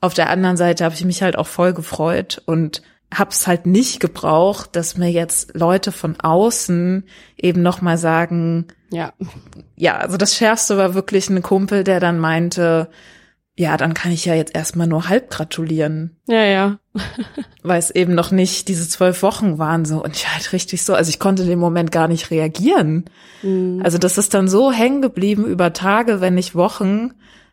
[0.00, 2.82] auf der anderen Seite habe ich mich halt auch voll gefreut und
[3.16, 7.04] hab's halt nicht gebraucht, dass mir jetzt Leute von außen
[7.36, 9.12] eben noch mal sagen, ja.
[9.76, 12.88] Ja, also das Schärfste war wirklich ein Kumpel, der dann meinte,
[13.56, 16.16] ja, dann kann ich ja jetzt erstmal nur halb gratulieren.
[16.26, 16.78] Ja, ja.
[17.62, 20.02] Weil es eben noch nicht diese zwölf Wochen waren so.
[20.02, 23.04] Und ich halt richtig so, also ich konnte in dem Moment gar nicht reagieren.
[23.42, 23.80] Mhm.
[23.84, 27.12] Also das ist dann so hängen geblieben über Tage, wenn nicht Wochen,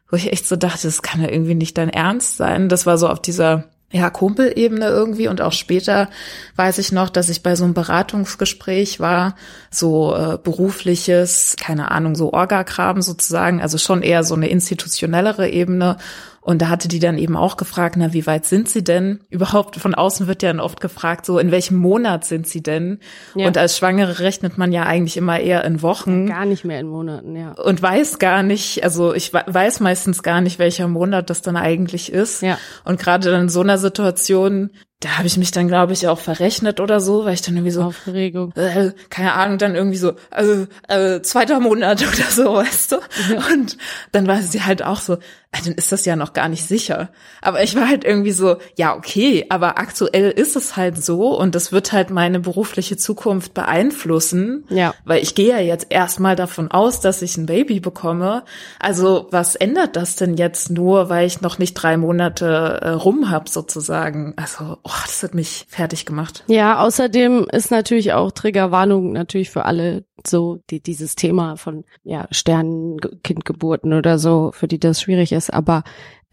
[0.09, 2.67] wo ich echt so dachte, das kann ja irgendwie nicht dein Ernst sein.
[2.67, 5.27] Das war so auf dieser ja, Kumpelebene irgendwie.
[5.27, 6.09] Und auch später
[6.55, 9.35] weiß ich noch, dass ich bei so einem Beratungsgespräch war,
[9.69, 15.97] so äh, berufliches, keine Ahnung, so Orgakram sozusagen, also schon eher so eine institutionellere Ebene
[16.43, 19.19] und da hatte die dann eben auch gefragt, na, wie weit sind sie denn?
[19.29, 22.99] Überhaupt von außen wird ja dann oft gefragt, so in welchem Monat sind sie denn?
[23.35, 23.45] Ja.
[23.45, 26.25] Und als Schwangere rechnet man ja eigentlich immer eher in Wochen.
[26.25, 27.51] Gar nicht mehr in Monaten, ja.
[27.51, 32.11] Und weiß gar nicht, also ich weiß meistens gar nicht, welcher Monat das dann eigentlich
[32.11, 32.41] ist.
[32.41, 32.57] Ja.
[32.85, 36.79] Und gerade in so einer Situation da habe ich mich dann, glaube ich, auch verrechnet
[36.79, 38.53] oder so, weil ich dann irgendwie so Aufregung.
[38.55, 42.95] Äh, keine Ahnung, dann irgendwie so äh, äh, zweiter Monat oder so, weißt du?
[43.31, 43.43] Ja.
[43.51, 43.77] Und
[44.11, 47.09] dann war sie halt auch so, äh, dann ist das ja noch gar nicht sicher.
[47.41, 51.55] Aber ich war halt irgendwie so, ja, okay, aber aktuell ist es halt so und
[51.55, 54.65] das wird halt meine berufliche Zukunft beeinflussen.
[54.69, 54.93] Ja.
[55.03, 58.43] Weil ich gehe ja jetzt erstmal davon aus, dass ich ein Baby bekomme.
[58.79, 63.31] Also was ändert das denn jetzt nur, weil ich noch nicht drei Monate äh, rum
[63.31, 64.35] hab sozusagen?
[64.37, 66.43] Also oh, das hat mich fertig gemacht.
[66.47, 72.27] Ja, außerdem ist natürlich auch Triggerwarnung natürlich für alle so, die dieses Thema von ja
[72.31, 75.51] Sternenkindgeburten oder so, für die das schwierig ist.
[75.51, 75.83] Aber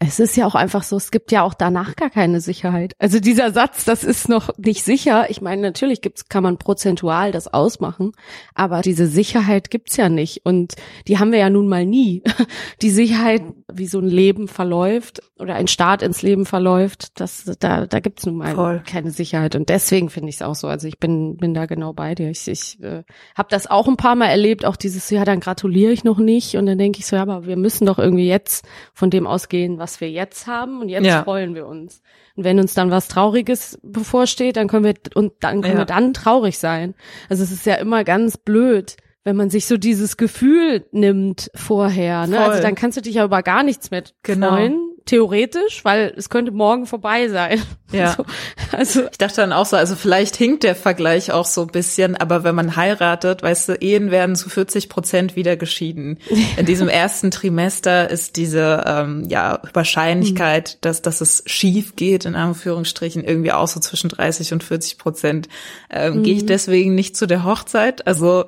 [0.01, 2.93] es ist ja auch einfach so, es gibt ja auch danach gar keine Sicherheit.
[2.99, 5.29] Also dieser Satz, das ist noch nicht sicher.
[5.29, 8.13] Ich meine, natürlich gibt's, kann man prozentual das ausmachen,
[8.55, 10.45] aber diese Sicherheit gibt's ja nicht.
[10.45, 10.75] Und
[11.09, 12.23] die haben wir ja nun mal nie.
[12.81, 13.41] Die Sicherheit,
[13.73, 18.25] wie so ein Leben verläuft oder ein Start ins Leben verläuft, das, da, da gibt's
[18.25, 18.83] nun mal Voll.
[18.85, 19.55] keine Sicherheit.
[19.55, 20.67] Und deswegen finde ich es auch so.
[20.67, 22.29] Also ich bin, bin da genau bei dir.
[22.29, 23.03] Ich, ich äh,
[23.35, 26.55] habe das auch ein paar Mal erlebt, auch dieses, ja, dann gratuliere ich noch nicht.
[26.55, 29.77] Und dann denke ich so, ja, aber wir müssen doch irgendwie jetzt von dem ausgehen,
[29.77, 31.23] was wir jetzt haben und jetzt ja.
[31.23, 32.01] freuen wir uns.
[32.35, 35.81] Und wenn uns dann was Trauriges bevorsteht, dann können wir und dann können ja.
[35.81, 36.95] wir dann traurig sein.
[37.29, 42.27] Also es ist ja immer ganz blöd, wenn man sich so dieses Gefühl nimmt vorher.
[42.27, 42.39] Ne?
[42.39, 44.49] Also dann kannst du dich ja über gar nichts mehr genau.
[44.49, 47.61] freuen theoretisch, weil es könnte morgen vorbei sein.
[47.91, 48.13] Ja.
[48.15, 48.23] So,
[48.71, 52.15] also ich dachte dann auch so, also vielleicht hinkt der Vergleich auch so ein bisschen,
[52.15, 56.19] aber wenn man heiratet, weißt du, Ehen werden zu 40 Prozent wieder geschieden.
[56.57, 60.81] In diesem ersten Trimester ist diese ähm, ja Wahrscheinlichkeit, mhm.
[60.81, 65.49] dass dass es schief geht in Anführungsstrichen irgendwie auch so zwischen 30 und 40 Prozent.
[65.89, 66.23] Ähm, mhm.
[66.23, 68.05] Gehe ich deswegen nicht zu der Hochzeit?
[68.05, 68.45] Also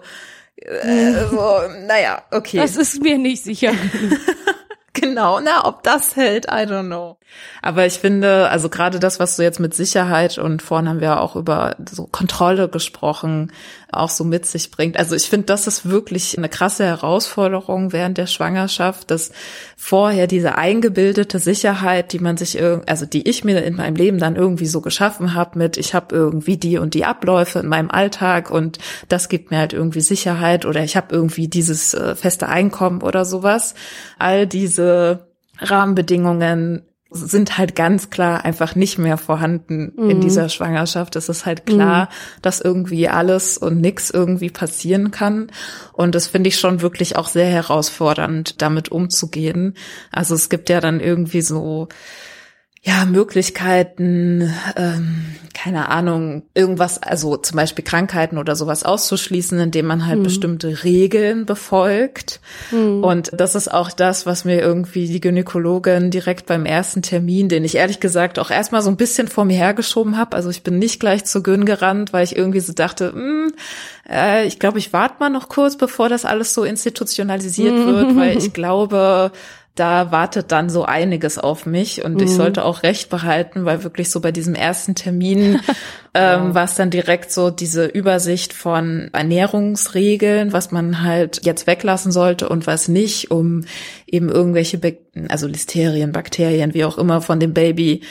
[0.66, 2.58] äh, so, naja, okay.
[2.58, 3.74] Das ist mir nicht sicher.
[5.12, 7.18] Genau, na, ob das hält, I don't know.
[7.62, 11.20] Aber ich finde, also gerade das, was du jetzt mit Sicherheit und vorhin haben wir
[11.20, 13.52] auch über so Kontrolle gesprochen,
[13.92, 14.98] auch so mit sich bringt.
[14.98, 19.32] Also ich finde, das ist wirklich eine krasse Herausforderung während der Schwangerschaft, dass
[19.76, 24.36] vorher diese eingebildete Sicherheit, die man sich also die ich mir in meinem Leben dann
[24.36, 28.50] irgendwie so geschaffen habe mit, ich habe irgendwie die und die Abläufe in meinem Alltag
[28.50, 28.78] und
[29.10, 33.26] das gibt mir halt irgendwie Sicherheit oder ich habe irgendwie dieses äh, feste Einkommen oder
[33.26, 33.74] sowas.
[34.18, 35.01] All diese
[35.62, 40.10] Rahmenbedingungen sind halt ganz klar einfach nicht mehr vorhanden mhm.
[40.10, 41.18] in dieser Schwangerschaft.
[41.18, 42.42] Es ist halt klar, mhm.
[42.42, 45.52] dass irgendwie alles und nix irgendwie passieren kann.
[45.92, 49.76] Und das finde ich schon wirklich auch sehr herausfordernd, damit umzugehen.
[50.10, 51.90] Also es gibt ja dann irgendwie so
[52.84, 60.08] ja, Möglichkeiten, ähm, keine Ahnung, irgendwas, also zum Beispiel Krankheiten oder sowas auszuschließen, indem man
[60.08, 60.24] halt mhm.
[60.24, 62.40] bestimmte Regeln befolgt.
[62.72, 63.04] Mhm.
[63.04, 67.64] Und das ist auch das, was mir irgendwie die Gynäkologin direkt beim ersten Termin, den
[67.64, 70.36] ich ehrlich gesagt auch erstmal so ein bisschen vor mir hergeschoben habe.
[70.36, 73.54] Also ich bin nicht gleich zu Gyn gerannt, weil ich irgendwie so dachte, mh, hm,
[74.10, 77.86] äh, ich glaube, ich warte mal noch kurz, bevor das alles so institutionalisiert mhm.
[77.86, 79.32] wird, weil ich glaube,
[79.76, 82.24] da wartet dann so einiges auf mich und mhm.
[82.24, 85.60] ich sollte auch recht behalten, weil wirklich so bei diesem ersten Termin
[86.14, 86.54] ähm, ja.
[86.54, 92.50] war es dann direkt so diese Übersicht von Ernährungsregeln, was man halt jetzt weglassen sollte
[92.50, 93.64] und was nicht, um
[94.08, 94.98] eben irgendwelche, Be
[95.30, 98.02] also Listerien, Bakterien, wie auch immer von dem Baby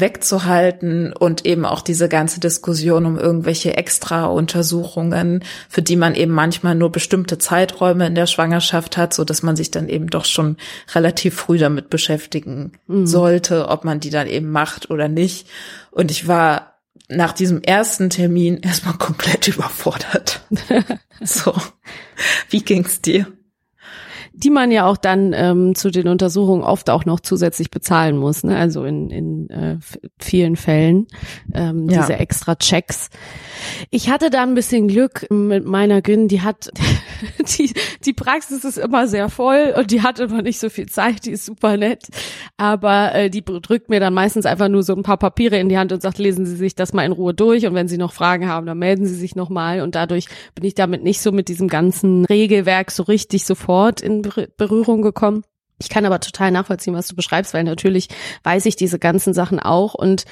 [0.00, 6.74] wegzuhalten und eben auch diese ganze Diskussion um irgendwelche Extra-Untersuchungen, für die man eben manchmal
[6.74, 10.56] nur bestimmte Zeiträume in der Schwangerschaft hat, so dass man sich dann eben doch schon
[10.94, 13.06] relativ früh damit beschäftigen mhm.
[13.06, 15.48] sollte, ob man die dann eben macht oder nicht.
[15.90, 16.76] Und ich war
[17.08, 20.40] nach diesem ersten Termin erstmal komplett überfordert.
[21.20, 21.54] so.
[22.50, 23.26] Wie ging's dir?
[24.36, 28.44] Die man ja auch dann ähm, zu den Untersuchungen oft auch noch zusätzlich bezahlen muss,
[28.44, 28.56] ne?
[28.56, 29.78] also in, in äh,
[30.18, 31.06] vielen Fällen
[31.54, 32.02] ähm, ja.
[32.02, 33.08] diese extra Checks.
[33.90, 36.70] Ich hatte da ein bisschen Glück mit meiner Gyn, die hat
[37.58, 37.72] die
[38.04, 41.30] die Praxis ist immer sehr voll und die hat immer nicht so viel Zeit, die
[41.30, 42.06] ist super nett,
[42.58, 45.78] aber äh, die drückt mir dann meistens einfach nur so ein paar Papiere in die
[45.78, 48.12] Hand und sagt, lesen Sie sich das mal in Ruhe durch und wenn Sie noch
[48.12, 51.32] Fragen haben, dann melden Sie sich noch mal und dadurch bin ich damit nicht so
[51.32, 54.25] mit diesem ganzen Regelwerk so richtig sofort in
[54.56, 55.44] Berührung gekommen.
[55.78, 58.08] Ich kann aber total nachvollziehen, was du beschreibst, weil natürlich
[58.44, 60.24] weiß ich diese ganzen Sachen auch und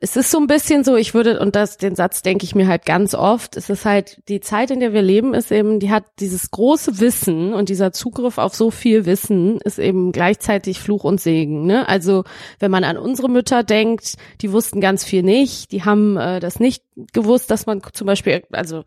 [0.00, 2.68] es ist so ein bisschen so, ich würde, und das, den Satz denke ich mir
[2.68, 5.90] halt ganz oft, es ist halt, die Zeit, in der wir leben, ist eben, die
[5.90, 11.04] hat dieses große Wissen und dieser Zugriff auf so viel Wissen ist eben gleichzeitig Fluch
[11.04, 11.66] und Segen.
[11.66, 11.88] Ne?
[11.88, 12.24] Also
[12.58, 16.60] wenn man an unsere Mütter denkt, die wussten ganz viel nicht, die haben äh, das
[16.60, 18.84] nicht gewusst, dass man zum Beispiel, also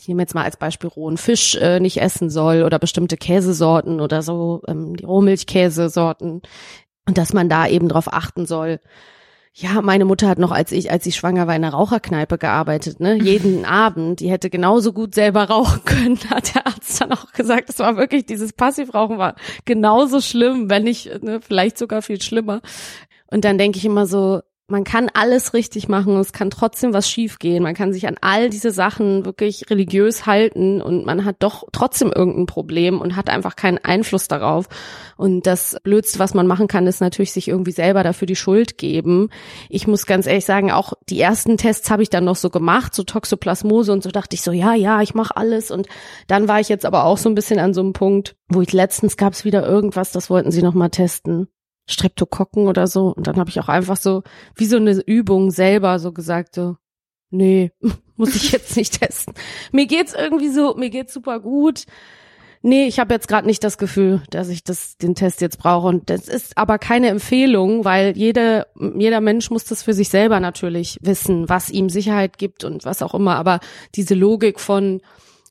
[0.00, 4.00] ich nehme jetzt mal als Beispiel rohen Fisch äh, nicht essen soll oder bestimmte Käsesorten
[4.00, 6.42] oder so, ähm, die Rohmilchkäsesorten
[7.06, 8.80] und dass man da eben drauf achten soll.
[9.56, 12.98] Ja, meine Mutter hat noch, als ich, als ich schwanger war, in einer Raucherkneipe gearbeitet,
[12.98, 13.14] ne?
[13.22, 14.18] Jeden Abend.
[14.18, 17.70] Die hätte genauso gut selber rauchen können, hat der Arzt dann auch gesagt.
[17.70, 22.62] Es war wirklich, dieses Passivrauchen war genauso schlimm, wenn nicht, ne, vielleicht sogar viel schlimmer.
[23.30, 27.08] Und dann denke ich immer so, man kann alles richtig machen, es kann trotzdem was
[27.08, 27.62] schiefgehen.
[27.62, 32.10] Man kann sich an all diese Sachen wirklich religiös halten und man hat doch trotzdem
[32.10, 34.66] irgendein Problem und hat einfach keinen Einfluss darauf.
[35.18, 38.78] Und das Blödste, was man machen kann, ist natürlich sich irgendwie selber dafür die Schuld
[38.78, 39.28] geben.
[39.68, 42.94] Ich muss ganz ehrlich sagen, auch die ersten Tests habe ich dann noch so gemacht,
[42.94, 45.70] so Toxoplasmose und so dachte ich so, ja, ja, ich mache alles.
[45.70, 45.88] Und
[46.26, 48.72] dann war ich jetzt aber auch so ein bisschen an so einem Punkt, wo ich
[48.72, 51.48] letztens gab es wieder irgendwas, das wollten sie noch mal testen.
[51.86, 53.14] Streptokokken oder so.
[53.14, 54.22] Und dann habe ich auch einfach so,
[54.54, 56.76] wie so eine Übung selber so gesagt, so,
[57.30, 57.72] nee,
[58.16, 59.34] muss ich jetzt nicht testen.
[59.72, 61.84] Mir geht's irgendwie so, mir geht's super gut.
[62.66, 65.86] Nee, ich habe jetzt gerade nicht das Gefühl, dass ich das, den Test jetzt brauche.
[65.86, 68.66] Und das ist aber keine Empfehlung, weil jede,
[68.96, 73.02] jeder Mensch muss das für sich selber natürlich wissen, was ihm Sicherheit gibt und was
[73.02, 73.36] auch immer.
[73.36, 73.60] Aber
[73.94, 75.02] diese Logik von,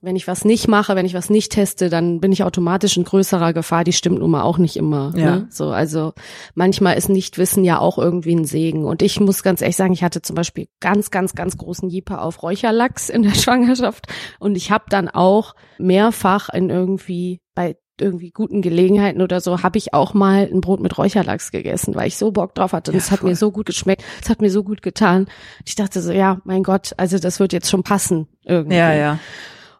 [0.04, 3.06] wenn ich was nicht mache, wenn ich was nicht teste, dann bin ich automatisch in
[3.06, 3.86] größerer Gefahr.
[3.86, 5.12] Die stimmt nun mal auch nicht immer.
[5.12, 5.22] Ne?
[5.22, 5.36] Ja.
[5.38, 5.48] Ne?
[5.50, 6.12] So, also
[6.56, 8.84] manchmal ist Nichtwissen ja auch irgendwie ein Segen.
[8.84, 12.22] Und ich muss ganz ehrlich sagen, ich hatte zum Beispiel ganz, ganz, ganz großen Jeeper
[12.22, 14.08] auf Räucherlachs in der Schwangerschaft.
[14.40, 19.78] Und ich habe dann auch mehrfach in irgendwie bei irgendwie guten Gelegenheiten oder so, habe
[19.78, 22.92] ich auch mal ein Brot mit Räucherlachs gegessen, weil ich so Bock drauf hatte.
[22.92, 25.28] Und es hat mir so gut geschmeckt, es hat mir so gut getan.
[25.64, 28.76] Ich dachte so, ja, mein Gott, also das wird jetzt schon passen irgendwie.
[28.76, 29.20] Ja, ja.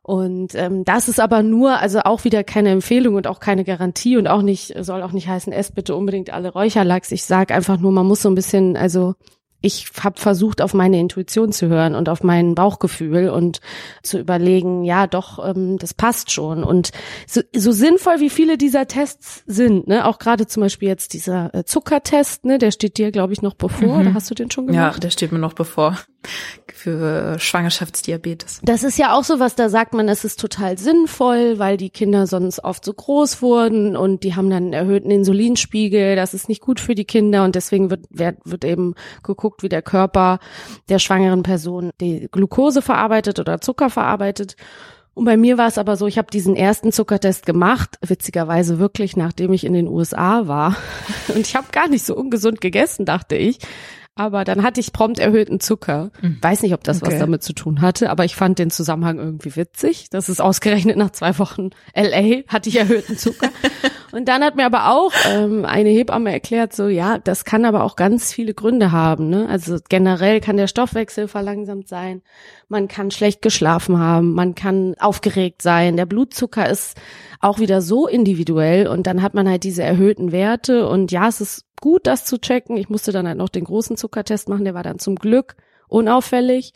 [0.06, 4.18] Und ähm, das ist aber nur, also auch wieder keine Empfehlung und auch keine Garantie
[4.18, 7.12] und auch nicht, soll auch nicht heißen, esst bitte unbedingt alle Räucherlachs.
[7.14, 9.16] Ich sage einfach nur, man muss so ein bisschen, also
[9.64, 13.62] ich habe versucht, auf meine Intuition zu hören und auf mein Bauchgefühl und
[14.04, 16.66] zu überlegen, ja, doch, ähm, das passt schon.
[16.66, 16.92] Und
[17.26, 21.56] so, so sinnvoll, wie viele dieser Tests sind, ne, auch gerade zum Beispiel jetzt dieser
[21.56, 23.96] äh, Zuckertest, ne, der steht dir, glaube ich, noch bevor.
[23.96, 24.02] Mhm.
[24.02, 24.96] Oder hast du den schon gemacht?
[24.96, 25.98] Ja, der steht mir noch bevor
[26.74, 28.60] für Schwangerschaftsdiabetes.
[28.64, 31.90] Das ist ja auch so was, da sagt man, es ist total sinnvoll, weil die
[31.90, 36.50] Kinder sonst oft so groß wurden und die haben dann einen erhöhten Insulinspiegel, das ist
[36.50, 40.40] nicht gut für die Kinder und deswegen wird, wird, wird eben geguckt, wie der Körper
[40.90, 44.56] der schwangeren Person die Glucose verarbeitet oder Zucker verarbeitet.
[45.16, 49.16] Und bei mir war es aber so, ich habe diesen ersten Zuckertest gemacht, witzigerweise wirklich,
[49.16, 50.76] nachdem ich in den USA war.
[51.28, 53.60] Und ich habe gar nicht so ungesund gegessen, dachte ich.
[54.16, 56.12] Aber dann hatte ich prompt erhöhten Zucker.
[56.22, 56.38] Mhm.
[56.40, 57.14] Weiß nicht, ob das Okay.
[57.14, 60.10] was damit zu tun hatte, aber ich fand den Zusammenhang irgendwie witzig.
[60.12, 63.50] Das ist ausgerechnet nach zwei Wochen LA hatte ich erhöhten Zucker.
[64.12, 67.84] Und dann hat mir aber auch ähm, eine Hebamme erklärt, so ja, das kann aber
[67.84, 69.30] auch ganz viele Gründe haben.
[69.30, 69.50] Ne?
[69.50, 72.22] Also generell kann der Stoffwechsel verlangsamt sein,
[72.68, 76.96] man kann schlecht geschlafen haben, man kann aufgeregt sein, der Blutzucker ist
[77.40, 81.42] auch wieder so individuell und dann hat man halt diese erhöhten Werte und ja, es
[81.42, 82.78] ist gut, das zu checken.
[82.78, 85.58] Ich musste dann halt noch den großen Zuckertest machen, der war dann zum Glück
[85.90, 86.72] unauffällig.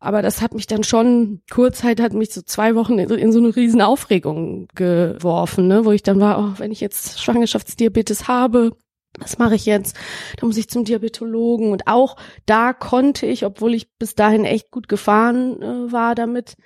[0.00, 3.38] Aber das hat mich dann schon, Kurzheit hat mich so zwei Wochen in, in so
[3.38, 8.72] eine riesen Aufregung geworfen, ne, wo ich dann war, oh, wenn ich jetzt Schwangerschaftsdiabetes habe,
[9.20, 9.96] was mache ich jetzt?
[10.38, 11.70] Da muss ich zum Diabetologen.
[11.70, 16.56] Und auch da konnte ich, obwohl ich bis dahin echt gut gefahren äh, war damit,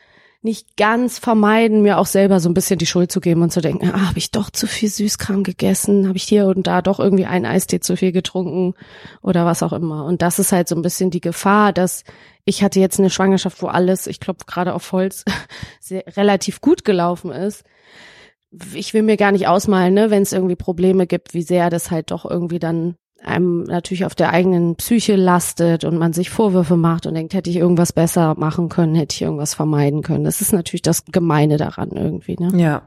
[0.44, 3.62] nicht ganz vermeiden, mir auch selber so ein bisschen die Schuld zu geben und zu
[3.62, 7.00] denken, ah, habe ich doch zu viel Süßkram gegessen, habe ich hier und da doch
[7.00, 8.74] irgendwie einen Eistee zu viel getrunken
[9.22, 10.04] oder was auch immer.
[10.04, 12.04] Und das ist halt so ein bisschen die Gefahr, dass
[12.44, 15.24] ich hatte jetzt eine Schwangerschaft, wo alles, ich klopfe gerade auf Holz,
[15.80, 17.64] sehr, relativ gut gelaufen ist.
[18.74, 21.90] Ich will mir gar nicht ausmalen, ne, wenn es irgendwie Probleme gibt, wie sehr das
[21.90, 26.76] halt doch irgendwie dann einem natürlich auf der eigenen Psyche lastet und man sich Vorwürfe
[26.76, 30.24] macht und denkt, hätte ich irgendwas besser machen können, hätte ich irgendwas vermeiden können.
[30.24, 32.52] Das ist natürlich das Gemeine daran irgendwie, ne?
[32.56, 32.82] Ja.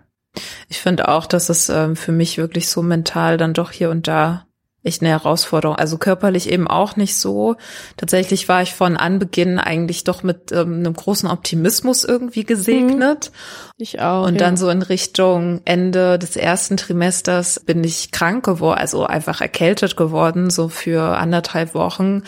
[0.70, 4.08] Ich finde auch, dass es ähm, für mich wirklich so mental dann doch hier und
[4.08, 4.47] da
[4.88, 5.76] echt eine Herausforderung.
[5.76, 7.56] Also körperlich eben auch nicht so.
[7.98, 13.32] Tatsächlich war ich von Anbeginn eigentlich doch mit ähm, einem großen Optimismus irgendwie gesegnet.
[13.78, 14.26] Ich auch.
[14.26, 14.40] Und ja.
[14.40, 19.98] dann so in Richtung Ende des ersten Trimesters bin ich krank geworden, also einfach erkältet
[19.98, 22.24] geworden, so für anderthalb Wochen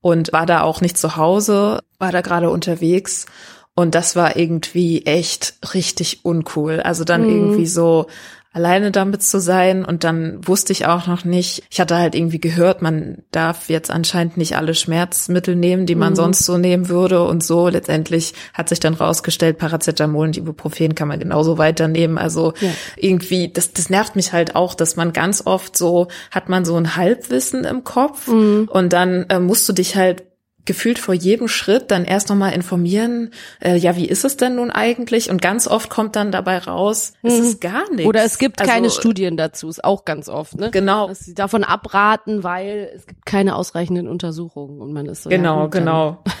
[0.00, 3.26] und war da auch nicht zu Hause, war da gerade unterwegs.
[3.74, 6.80] Und das war irgendwie echt richtig uncool.
[6.80, 7.30] Also dann Mhm.
[7.30, 8.06] irgendwie so
[8.52, 12.40] alleine damit zu sein und dann wusste ich auch noch nicht, ich hatte halt irgendwie
[12.40, 16.16] gehört, man darf jetzt anscheinend nicht alle Schmerzmittel nehmen, die man Mhm.
[16.16, 17.68] sonst so nehmen würde und so.
[17.68, 22.18] Letztendlich hat sich dann rausgestellt, Paracetamol und Ibuprofen kann man genauso weiternehmen.
[22.18, 22.70] Also Ja.
[22.96, 26.74] irgendwie, das, das nervt mich halt auch, dass man ganz oft so, hat man so
[26.76, 28.68] ein Halbwissen im Kopf Mhm.
[28.72, 30.24] und dann äh, musst du dich halt
[30.64, 34.70] gefühlt vor jedem Schritt dann erst nochmal informieren, äh, ja, wie ist es denn nun
[34.70, 35.30] eigentlich?
[35.30, 37.42] Und ganz oft kommt dann dabei raus, es Mhm.
[37.44, 38.06] ist gar nichts.
[38.06, 40.70] Oder es gibt Also, keine Studien dazu, ist auch ganz oft, ne?
[40.70, 41.08] Genau.
[41.08, 45.30] Dass sie davon abraten, weil es gibt keine ausreichenden Untersuchungen und man ist so.
[45.30, 46.22] ja Genau, dann- genau.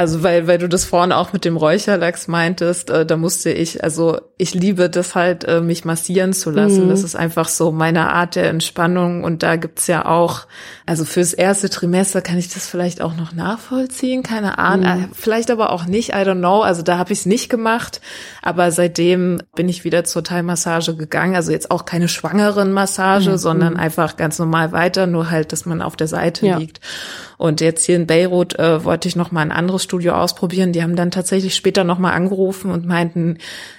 [0.00, 3.84] Also weil, weil du das vorhin auch mit dem Räucherlachs meintest, äh, da musste ich,
[3.84, 6.86] also ich liebe das halt, äh, mich massieren zu lassen.
[6.86, 6.88] Mhm.
[6.88, 10.46] Das ist einfach so meine Art der Entspannung und da gibt's ja auch,
[10.86, 15.04] also fürs erste Trimester kann ich das vielleicht auch noch nachvollziehen, keine Ahnung, Mhm.
[15.04, 16.62] äh, vielleicht aber auch nicht, I don't know.
[16.62, 18.00] Also da habe ich es nicht gemacht,
[18.40, 21.34] aber seitdem bin ich wieder zur Thai-Massage gegangen.
[21.36, 23.36] Also jetzt auch keine schwangeren Massage, Mhm.
[23.36, 26.56] sondern einfach ganz normal weiter, nur halt, dass man auf der Seite Ja.
[26.56, 26.80] liegt.
[27.40, 30.74] Und jetzt hier in Beirut äh, wollte ich noch mal ein anderes Studio ausprobieren.
[30.74, 33.38] Die haben dann tatsächlich später noch mal angerufen und meinten,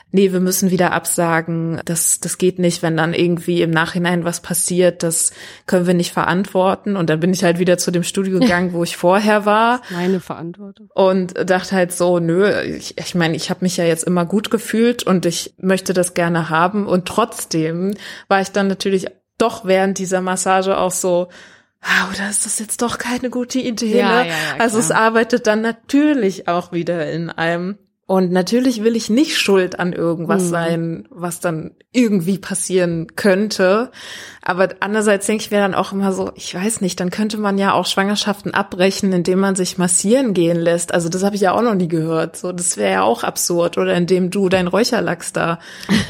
[0.09, 1.79] nee, wir müssen wieder absagen.
[1.85, 5.03] Das, das geht nicht, wenn dann irgendwie im Nachhinein was passiert.
[5.03, 5.31] Das
[5.67, 6.95] können wir nicht verantworten.
[6.95, 9.83] Und dann bin ich halt wieder zu dem Studio gegangen, wo ich vorher war.
[9.91, 10.89] Meine Verantwortung.
[10.95, 14.49] Und dachte halt so, nö, ich, ich meine, ich habe mich ja jetzt immer gut
[14.49, 16.87] gefühlt und ich möchte das gerne haben.
[16.87, 17.93] Und trotzdem
[18.27, 19.05] war ich dann natürlich
[19.37, 21.27] doch während dieser Massage auch so,
[21.81, 23.97] ah, oder ist das jetzt doch keine gute Idee?
[23.97, 24.27] Ja, ne?
[24.29, 27.77] ja, ja, also es arbeitet dann natürlich auch wieder in einem.
[28.07, 30.49] Und natürlich will ich nicht schuld an irgendwas Hm.
[30.49, 33.91] sein, was dann irgendwie passieren könnte.
[34.43, 37.57] Aber andererseits denke ich mir dann auch immer so, ich weiß nicht, dann könnte man
[37.57, 40.93] ja auch Schwangerschaften abbrechen, indem man sich massieren gehen lässt.
[40.93, 42.35] Also das habe ich ja auch noch nie gehört.
[42.37, 43.77] So, das wäre ja auch absurd.
[43.77, 45.59] Oder indem du dein Räucherlachs da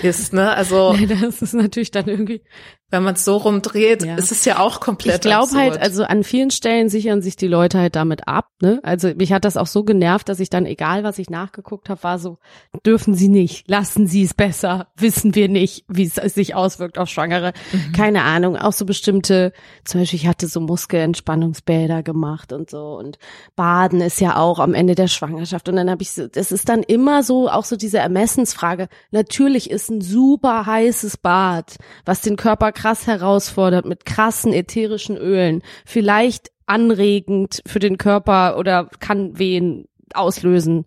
[0.02, 0.52] isst, ne?
[0.54, 2.42] Also Das ist natürlich dann irgendwie.
[2.90, 4.16] wenn man es so rumdreht, Ja.
[4.16, 7.48] ist es ja auch komplett Ich glaube halt, also an vielen Stellen sichern sich die
[7.48, 8.48] Leute halt damit ab.
[8.62, 8.80] Ne?
[8.84, 12.04] Also mich hat das auch so genervt, dass ich dann, egal was ich nachgeguckt habe,
[12.04, 12.38] war so,
[12.86, 17.08] dürfen Sie nicht, lassen Sie es besser, wissen wir nicht, wie es sich auswirkt auf
[17.10, 17.54] Schwangere.
[17.72, 17.94] Mhm.
[17.94, 19.54] Keine Ahnung, auch so bestimmte,
[19.84, 23.18] zum Beispiel ich hatte so Muskelentspannungsbäder gemacht und so und
[23.56, 26.70] Baden ist ja auch am Ende der Schwangerschaft und dann habe ich so, das ist
[26.70, 28.88] dann immer so, auch so diese Ermessensfrage.
[29.12, 35.62] Natürlich ist ein super heißes Bad, was den Körper krass herausfordert mit krassen ätherischen Ölen,
[35.86, 40.86] vielleicht anregend für den Körper oder kann Wehen auslösen.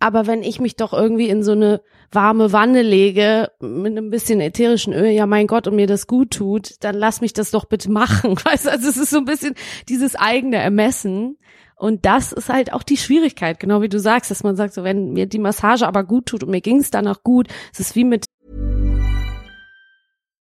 [0.00, 4.40] Aber wenn ich mich doch irgendwie in so eine warme Wanne lege mit einem bisschen
[4.40, 7.66] ätherischen Öl, ja mein Gott, und mir das gut tut, dann lass mich das doch
[7.66, 8.34] bitte machen.
[8.44, 9.54] Weißt du, also es ist so ein bisschen
[9.90, 11.36] dieses eigene Ermessen.
[11.76, 14.84] Und das ist halt auch die Schwierigkeit, genau wie du sagst, dass man sagt, so
[14.84, 17.94] wenn mir die Massage aber gut tut und mir ging es danach gut, es ist
[17.94, 18.24] wie mit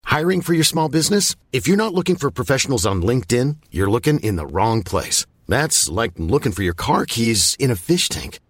[0.06, 1.36] Hiring for your small business?
[1.52, 5.26] If you're not looking for professionals on LinkedIn, you're looking in the wrong place.
[5.46, 8.40] That's like looking for your car keys in a fish tank.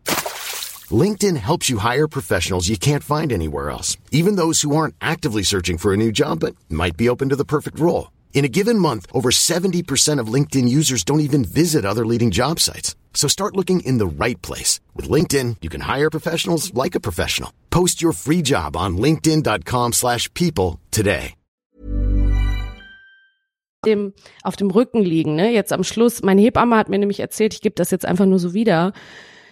[0.91, 5.43] LinkedIn helps you hire professionals you can't find anywhere else, even those who aren't actively
[5.43, 8.11] searching for a new job but might be open to the perfect role.
[8.33, 12.59] In a given month, over 70% of LinkedIn users don't even visit other leading job
[12.59, 12.97] sites.
[13.13, 14.81] So start looking in the right place.
[14.97, 17.53] With LinkedIn, you can hire professionals like a professional.
[17.69, 21.35] Post your free job on linkedin.com slash people today.
[23.87, 24.13] dem
[24.43, 25.53] auf dem Rücken liegen, ne?
[25.53, 28.39] Jetzt am Schluss, meine Hebamme hat mir nämlich erzählt, ich gebe das jetzt einfach nur
[28.39, 28.93] so wieder,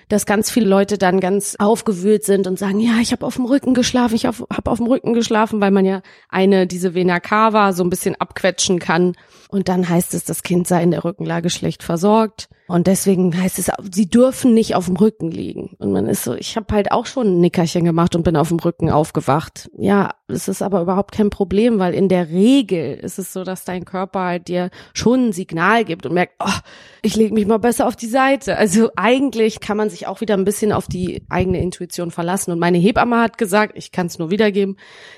[0.08, 3.44] dass ganz viele Leute dann ganz aufgewühlt sind und sagen, ja, ich habe auf dem
[3.44, 7.72] Rücken geschlafen, ich habe auf dem Rücken geschlafen, weil man ja eine, diese Vena cava
[7.72, 9.14] so ein bisschen abquetschen kann.
[9.50, 12.48] Und dann heißt es, das Kind sei in der Rückenlage schlecht versorgt.
[12.68, 15.74] Und deswegen heißt es, sie dürfen nicht auf dem Rücken liegen.
[15.78, 18.48] Und man ist so, ich habe halt auch schon ein Nickerchen gemacht und bin auf
[18.48, 19.70] dem Rücken aufgewacht.
[19.78, 23.64] Ja, es ist aber überhaupt kein Problem, weil in der Regel ist es so, dass
[23.64, 26.58] dein Körper halt dir schon ein Signal gibt und merkt, oh,
[27.00, 28.58] ich lege mich mal besser auf die Seite.
[28.58, 32.52] Also eigentlich kann man sich auch wieder ein bisschen auf die eigene Intuition verlassen.
[32.52, 34.76] Und meine Hebamme hat gesagt, ich kann es nur wiedergeben,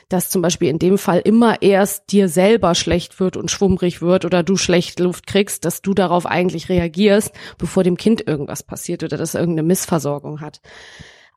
[0.09, 4.25] dass zum Beispiel in dem Fall immer erst dir selber schlecht wird und schwummrig wird
[4.25, 9.03] oder du schlecht Luft kriegst, dass du darauf eigentlich reagierst bevor dem Kind irgendwas passiert
[9.03, 10.61] oder das irgendeine Missversorgung hat.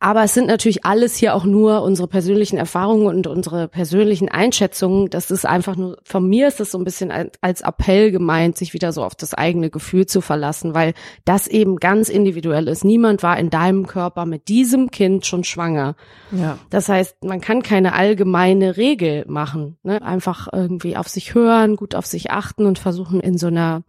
[0.04, 5.10] Aber es sind natürlich alles hier auch nur unsere persönlichen Erfahrungen und unsere persönlichen Einschätzungen.
[5.10, 8.74] Das ist einfach nur, von mir ist das so ein bisschen als Appell gemeint, sich
[8.74, 10.94] wieder so auf das eigene Gefühl zu verlassen, weil
[11.24, 12.84] das eben ganz individuell ist.
[12.84, 15.96] Niemand war in deinem Körper mit diesem Kind schon schwanger.
[16.34, 16.58] Ja.
[16.70, 19.78] Das heißt, man kann keine allgemeine Regel machen.
[19.84, 20.02] Ne?
[20.02, 23.84] Einfach irgendwie auf sich hören, gut auf sich achten und versuchen in so einer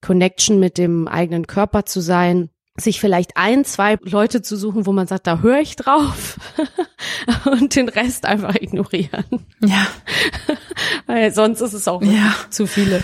[0.00, 4.92] Connection mit dem eigenen Körper zu sein, sich vielleicht ein, zwei Leute zu suchen, wo
[4.92, 6.38] man sagt, da höre ich drauf
[7.44, 9.24] und den Rest einfach ignorieren.
[9.60, 9.86] Ja.
[11.06, 12.34] Weil sonst ist es auch ja.
[12.50, 13.02] zu viele.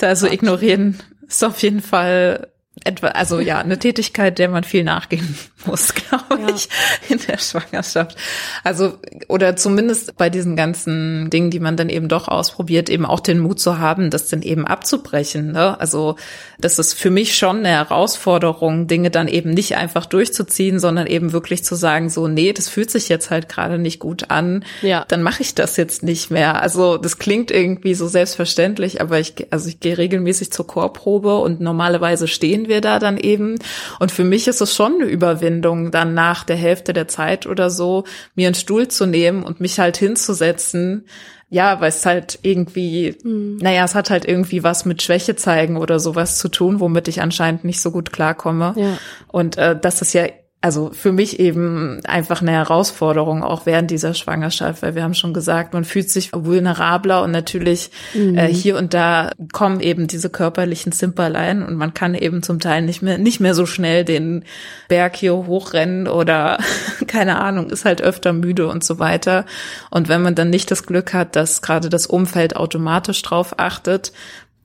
[0.00, 2.48] Also ignorieren ist auf jeden Fall
[2.84, 5.36] etwa, also ja, eine Tätigkeit, der man viel nachgehen
[5.66, 6.54] muss, glaube ja.
[6.54, 6.68] ich,
[7.08, 8.16] in der Schwangerschaft.
[8.64, 8.94] Also,
[9.28, 13.38] oder zumindest bei diesen ganzen Dingen, die man dann eben doch ausprobiert, eben auch den
[13.38, 15.52] Mut zu haben, das dann eben abzubrechen.
[15.52, 15.78] Ne?
[15.80, 16.16] Also,
[16.58, 21.32] das ist für mich schon eine Herausforderung, Dinge dann eben nicht einfach durchzuziehen, sondern eben
[21.32, 25.04] wirklich zu sagen, so, nee, das fühlt sich jetzt halt gerade nicht gut an, ja.
[25.08, 26.60] dann mache ich das jetzt nicht mehr.
[26.60, 31.60] Also, das klingt irgendwie so selbstverständlich, aber ich, also ich gehe regelmäßig zur Chorprobe und
[31.60, 33.58] normalerweise stehen wir da dann eben.
[33.98, 37.68] Und für mich ist es schon eine Überwindung, dann nach der Hälfte der Zeit oder
[37.68, 41.06] so, mir einen Stuhl zu nehmen und mich halt hinzusetzen.
[41.50, 43.58] Ja, weil es halt irgendwie, mhm.
[43.60, 47.20] naja, es hat halt irgendwie was mit Schwäche zeigen oder sowas zu tun, womit ich
[47.20, 48.72] anscheinend nicht so gut klarkomme.
[48.74, 48.96] Ja.
[49.28, 50.24] Und äh, das ist ja
[50.62, 55.34] also für mich eben einfach eine Herausforderung auch während dieser Schwangerschaft, weil wir haben schon
[55.34, 58.38] gesagt, man fühlt sich vulnerabler und natürlich mhm.
[58.38, 62.82] äh, hier und da kommen eben diese körperlichen Zimperlein und man kann eben zum Teil
[62.82, 64.44] nicht mehr nicht mehr so schnell den
[64.86, 66.58] Berg hier hochrennen oder
[67.08, 69.46] keine Ahnung, ist halt öfter müde und so weiter.
[69.90, 74.12] Und wenn man dann nicht das Glück hat, dass gerade das Umfeld automatisch drauf achtet,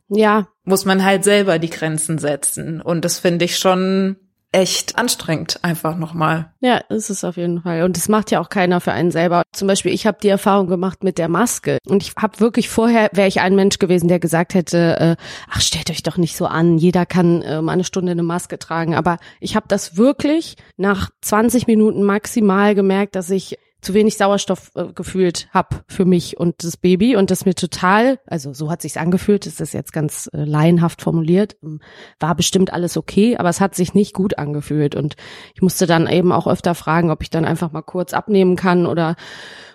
[0.09, 4.17] ja, muss man halt selber die Grenzen setzen und das finde ich schon
[4.51, 6.53] echt anstrengend, einfach nochmal.
[6.59, 7.83] Ja, ist es auf jeden Fall.
[7.83, 9.43] Und das macht ja auch keiner für einen selber.
[9.51, 11.77] Zum Beispiel, ich habe die Erfahrung gemacht mit der Maske.
[11.87, 15.15] Und ich habe wirklich vorher, wäre ich ein Mensch gewesen, der gesagt hätte, äh,
[15.49, 18.57] ach, stellt euch doch nicht so an, jeder kann äh, mal eine Stunde eine Maske
[18.57, 18.95] tragen.
[18.95, 24.71] Aber ich habe das wirklich nach 20 Minuten maximal gemerkt, dass ich zu wenig Sauerstoff
[24.75, 28.81] äh, gefühlt hab für mich und das Baby und das mir total, also so hat
[28.81, 31.79] sich's angefühlt, ist das jetzt ganz äh, laienhaft formuliert, ähm,
[32.19, 35.15] war bestimmt alles okay, aber es hat sich nicht gut angefühlt und
[35.53, 38.85] ich musste dann eben auch öfter fragen, ob ich dann einfach mal kurz abnehmen kann
[38.85, 39.15] oder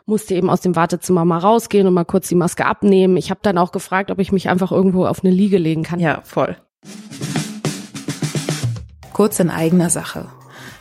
[0.05, 3.17] musste eben aus dem Wartezimmer mal rausgehen und mal kurz die Maske abnehmen.
[3.17, 6.01] Ich habe dann auch gefragt, ob ich mich einfach irgendwo auf eine Liege legen kann.
[6.01, 6.57] Ja, voll.
[9.13, 10.27] Kurz in eigener Sache.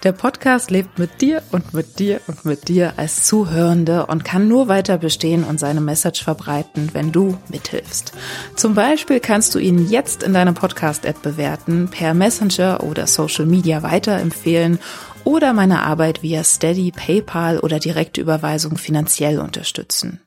[0.04, 4.47] Der Podcast lebt mit dir und mit dir und mit dir als Zuhörende und kann
[4.47, 8.12] nur weiter bestehen und seine Message verbreiten, wenn du mithilfst.
[8.56, 13.84] Zum Beispiel kannst du ihn jetzt in deiner Podcast-App bewerten, per Messenger oder Social Media
[13.84, 14.80] weiterempfehlen
[15.24, 20.20] oder meine Arbeit via Steady, PayPal oder direkte Überweisung finanziell unterstützen.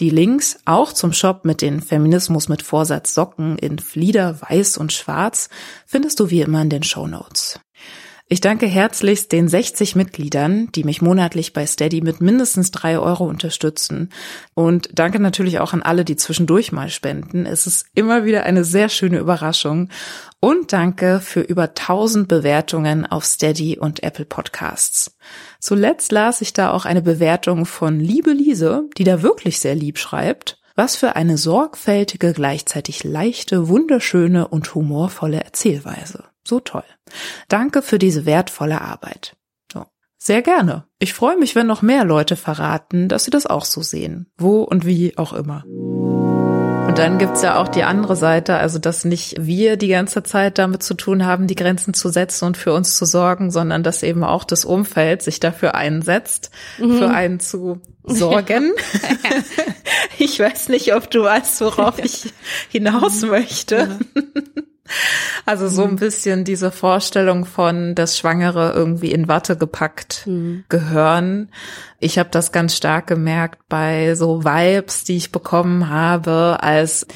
[0.00, 4.92] Die Links auch zum Shop mit den Feminismus mit Vorsatz Socken in Flieder, Weiß und
[4.92, 5.48] Schwarz
[5.86, 7.58] findest du wie immer in den Show Notes.
[8.26, 13.26] Ich danke herzlichst den 60 Mitgliedern, die mich monatlich bei Steady mit mindestens drei Euro
[13.26, 14.08] unterstützen.
[14.54, 17.44] Und danke natürlich auch an alle, die zwischendurch mal spenden.
[17.44, 19.90] Es ist immer wieder eine sehr schöne Überraschung.
[20.40, 25.18] Und danke für über 1000 Bewertungen auf Steady und Apple Podcasts.
[25.60, 29.98] Zuletzt las ich da auch eine Bewertung von Liebe Liese, die da wirklich sehr lieb
[29.98, 30.58] schreibt.
[30.74, 36.24] Was für eine sorgfältige, gleichzeitig leichte, wunderschöne und humorvolle Erzählweise.
[36.46, 36.84] So toll.
[37.48, 39.36] Danke für diese wertvolle Arbeit.
[39.72, 39.86] So.
[40.18, 40.86] Sehr gerne.
[40.98, 44.30] Ich freue mich, wenn noch mehr Leute verraten, dass sie das auch so sehen.
[44.36, 45.64] Wo und wie auch immer.
[46.86, 50.58] Und dann gibt's ja auch die andere Seite, also dass nicht wir die ganze Zeit
[50.58, 54.02] damit zu tun haben, die Grenzen zu setzen und für uns zu sorgen, sondern dass
[54.02, 56.98] eben auch das Umfeld sich dafür einsetzt, mhm.
[56.98, 58.74] für einen zu sorgen.
[60.18, 62.32] ich weiß nicht, ob du weißt, worauf ich
[62.68, 63.98] hinaus möchte.
[65.46, 65.96] Also so ein mhm.
[65.96, 70.64] bisschen diese Vorstellung von, dass Schwangere irgendwie in Watte gepackt mhm.
[70.70, 71.50] gehören.
[72.00, 77.06] Ich habe das ganz stark gemerkt bei so Vibes, die ich bekommen habe, als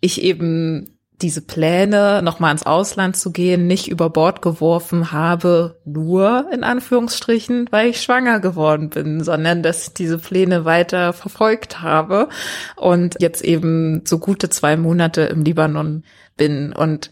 [0.00, 6.46] ich eben diese Pläne, nochmal ins Ausland zu gehen, nicht über Bord geworfen habe, nur
[6.52, 12.28] in Anführungsstrichen, weil ich schwanger geworden bin, sondern dass ich diese Pläne weiter verfolgt habe
[12.76, 16.04] und jetzt eben so gute zwei Monate im Libanon
[16.36, 16.72] bin.
[16.72, 17.10] Und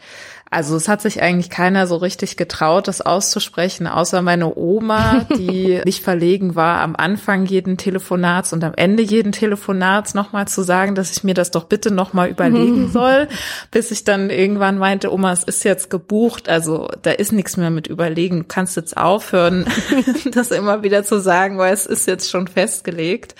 [0.51, 5.81] also es hat sich eigentlich keiner so richtig getraut, das auszusprechen, außer meine Oma, die
[5.85, 10.95] nicht verlegen war, am Anfang jeden Telefonats und am Ende jeden Telefonats nochmal zu sagen,
[10.95, 13.29] dass ich mir das doch bitte nochmal überlegen soll,
[13.71, 17.71] bis ich dann irgendwann meinte, Oma, es ist jetzt gebucht, also da ist nichts mehr
[17.71, 19.67] mit überlegen, du kannst jetzt aufhören,
[20.33, 23.35] das immer wieder zu sagen, weil es ist jetzt schon festgelegt.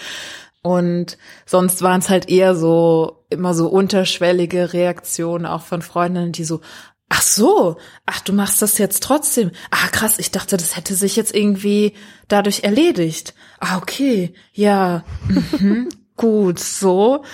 [0.61, 6.45] Und sonst waren es halt eher so immer so unterschwellige Reaktionen auch von Freundinnen, die
[6.45, 6.61] so,
[7.09, 9.51] ach so, ach du machst das jetzt trotzdem.
[9.71, 11.95] Ah krass, ich dachte, das hätte sich jetzt irgendwie
[12.29, 13.35] dadurch erledigt.
[13.61, 17.25] Ah okay, ja, mhm, gut, so.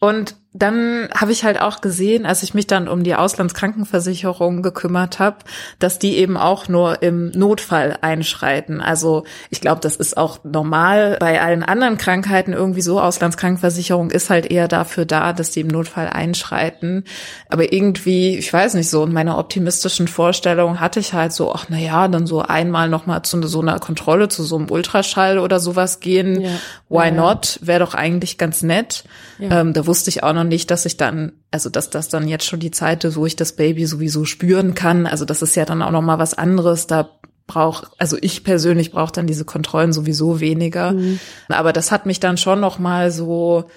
[0.00, 5.18] Und dann habe ich halt auch gesehen, als ich mich dann um die Auslandskrankenversicherung gekümmert
[5.18, 5.36] habe,
[5.78, 8.80] dass die eben auch nur im Notfall einschreiten.
[8.80, 13.00] Also ich glaube, das ist auch normal bei allen anderen Krankheiten irgendwie so.
[13.00, 17.04] Auslandskrankenversicherung ist halt eher dafür da, dass die im Notfall einschreiten.
[17.48, 21.66] Aber irgendwie, ich weiß nicht so, in meiner optimistischen Vorstellung hatte ich halt so, ach
[21.68, 25.38] na ja, dann so einmal noch mal zu so einer Kontrolle, zu so einem Ultraschall
[25.38, 26.40] oder sowas gehen.
[26.40, 26.50] Ja.
[26.88, 27.60] Why ja, not?
[27.62, 29.04] Wäre doch eigentlich ganz nett.
[29.38, 29.60] Ja.
[29.60, 32.44] Ähm, da wusste ich auch noch nicht, dass ich dann, also dass das dann jetzt
[32.44, 35.06] schon die Zeit ist, wo ich das Baby sowieso spüren kann.
[35.06, 36.86] Also das ist ja dann auch noch mal was anderes.
[36.86, 40.92] Da brauche, also ich persönlich brauche dann diese Kontrollen sowieso weniger.
[40.92, 41.20] Mhm.
[41.48, 43.70] Aber das hat mich dann schon noch mal so,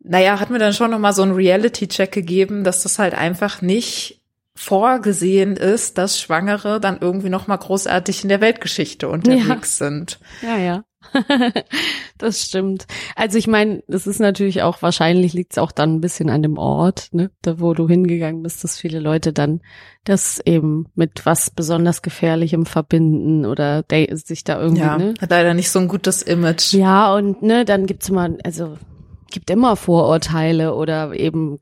[0.00, 3.62] naja, hat mir dann schon noch mal so ein Reality-Check gegeben, dass das halt einfach
[3.62, 4.20] nicht
[4.56, 9.86] vorgesehen ist, dass Schwangere dann irgendwie noch mal großartig in der Weltgeschichte unterwegs ja.
[9.86, 10.18] sind.
[10.42, 10.84] Ja, ja.
[12.18, 12.86] das stimmt.
[13.16, 16.42] Also ich meine, es ist natürlich auch, wahrscheinlich liegt es auch dann ein bisschen an
[16.42, 19.60] dem Ort, ne, da wo du hingegangen bist, dass viele Leute dann
[20.04, 25.14] das eben mit was besonders Gefährlichem verbinden oder sich da irgendwie, ja, ne?
[25.20, 26.72] Hat leider nicht so ein gutes Image.
[26.72, 28.76] Ja, und ne, dann gibt's immer, also
[29.30, 31.60] gibt immer Vorurteile oder eben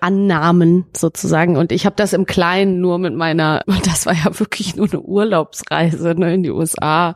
[0.00, 1.56] Annahmen sozusagen.
[1.56, 4.88] Und ich habe das im Kleinen nur mit meiner, und das war ja wirklich nur
[4.88, 7.14] eine Urlaubsreise ne, in die USA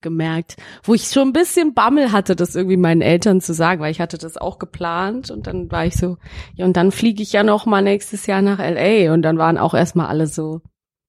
[0.00, 3.90] gemerkt, wo ich schon ein bisschen Bammel hatte, das irgendwie meinen Eltern zu sagen, weil
[3.90, 6.18] ich hatte das auch geplant und dann war ich so,
[6.54, 9.56] ja und dann fliege ich ja noch mal nächstes Jahr nach LA und dann waren
[9.56, 10.60] auch erstmal alle so,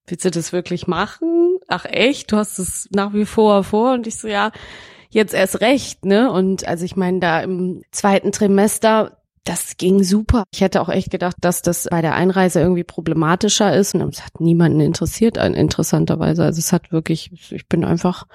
[0.06, 1.58] willst du das wirklich machen?
[1.68, 4.50] Ach echt, du hast es nach wie vor vor und ich so, ja,
[5.10, 6.30] jetzt erst recht, ne?
[6.30, 10.44] Und also ich meine, da im zweiten Trimester, das ging super.
[10.52, 14.24] Ich hätte auch echt gedacht, dass das bei der Einreise irgendwie problematischer ist und es
[14.24, 16.44] hat niemanden interessiert, interessanterweise.
[16.44, 18.26] Also es hat wirklich, ich bin einfach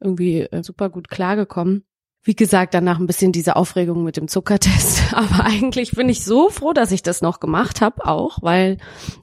[0.00, 1.84] irgendwie äh, super gut klargekommen.
[2.24, 5.02] Wie gesagt, danach ein bisschen diese Aufregung mit dem Zuckertest.
[5.14, 8.78] Aber eigentlich bin ich so froh, dass ich das noch gemacht habe, auch weil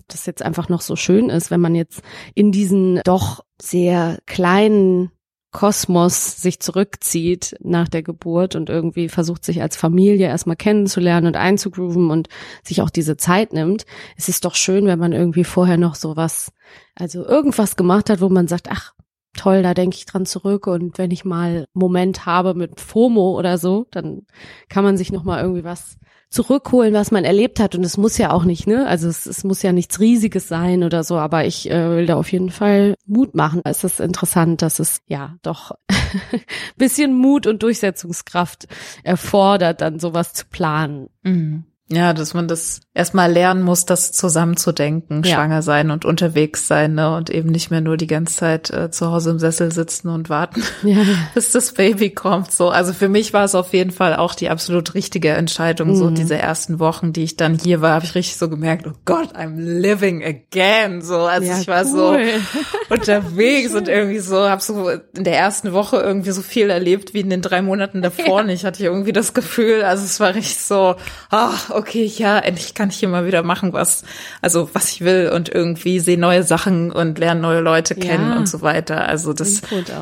[0.08, 2.02] das jetzt einfach noch so schön ist, wenn man jetzt
[2.34, 5.12] in diesen doch sehr kleinen
[5.56, 11.38] Kosmos sich zurückzieht nach der Geburt und irgendwie versucht, sich als Familie erstmal kennenzulernen und
[11.38, 12.28] einzugrooven und
[12.62, 13.86] sich auch diese Zeit nimmt.
[14.18, 16.52] Es ist doch schön, wenn man irgendwie vorher noch sowas,
[16.94, 18.96] also irgendwas gemacht hat, wo man sagt, ach,
[19.38, 23.58] toll, da denke ich dran zurück und wenn ich mal Moment habe mit FOMO oder
[23.58, 24.24] so, dann
[24.68, 25.98] kann man sich noch mal irgendwie was
[26.36, 28.86] zurückholen, was man erlebt hat und es muss ja auch nicht, ne?
[28.88, 32.18] Also es, es muss ja nichts riesiges sein oder so, aber ich äh, will da
[32.18, 33.62] auf jeden Fall Mut machen.
[33.64, 35.72] Es ist interessant, dass es ja doch
[36.76, 38.68] bisschen Mut und Durchsetzungskraft
[39.04, 41.10] erfordert, dann sowas zu planen.
[41.24, 41.64] Mhm.
[41.90, 45.36] Ja, dass man das erstmal lernen muss, das zusammenzudenken, Ja.
[45.36, 47.16] schwanger sein und unterwegs sein, ne?
[47.16, 50.30] Und eben nicht mehr nur die ganze Zeit äh, zu Hause im Sessel sitzen und
[50.30, 51.04] warten, Ja.
[51.36, 52.52] bis das Baby kommt.
[52.52, 55.96] So, also für mich war es auf jeden Fall auch die absolut richtige Entscheidung.
[55.96, 56.16] So Mhm.
[56.16, 59.36] diese ersten Wochen, die ich dann hier war, habe ich richtig so gemerkt, oh Gott,
[59.36, 61.02] I'm living again.
[61.02, 61.92] So, also Ja, ich war cool.
[61.92, 62.18] so
[62.90, 67.20] unterwegs und irgendwie so, habe so in der ersten Woche irgendwie so viel erlebt wie
[67.20, 68.44] in den drei Monaten davor.
[68.46, 70.96] Hatte ich irgendwie das Gefühl, also es war richtig so,
[71.30, 74.04] ah, okay, ja, endlich kann ich hier mal wieder machen, was,
[74.42, 78.38] also was ich will und irgendwie sehe neue Sachen und lerne neue Leute kennen Ja.
[78.38, 79.08] und so weiter.
[79.08, 79.62] Also das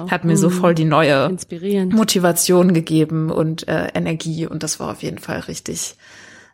[0.09, 0.53] hat mir so Mhm.
[0.53, 1.35] voll die neue.
[1.91, 5.95] Motivation gegeben und äh, Energie und das war auf jeden Fall richtig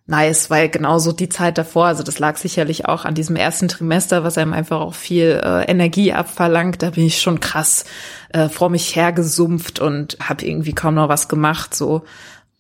[0.08, 4.24] nice, weil genauso die Zeit davor, also das lag sicherlich auch an diesem ersten Trimester,
[4.24, 7.86] was einem einfach auch viel äh, Energie abverlangt, da bin ich schon krass
[8.34, 12.02] äh, vor mich hergesumpft und habe irgendwie kaum noch was gemacht so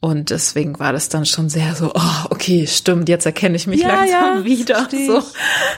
[0.01, 3.83] und deswegen war das dann schon sehr so, oh, okay, stimmt, jetzt erkenne ich mich
[3.83, 4.75] langsam wieder.
[4.75, 5.21] versteh So.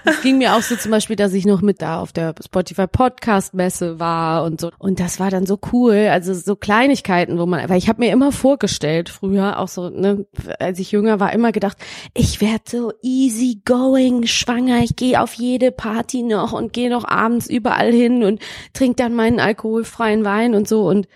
[0.06, 2.86] Es ging mir auch so zum Beispiel, dass ich noch mit da auf der Spotify
[2.86, 4.70] Podcast Messe war und so.
[4.78, 6.08] Und das war dann so cool.
[6.12, 10.26] Also so Kleinigkeiten, wo man, weil ich habe mir immer vorgestellt, früher auch so, ne,
[10.60, 11.78] als ich jünger war, immer gedacht,
[12.14, 17.06] ich werde so easy going, schwanger, ich gehe auf jede Party noch und gehe noch
[17.06, 18.40] abends überall hin und
[18.74, 21.08] trinke dann meinen alkoholfreien Wein und so und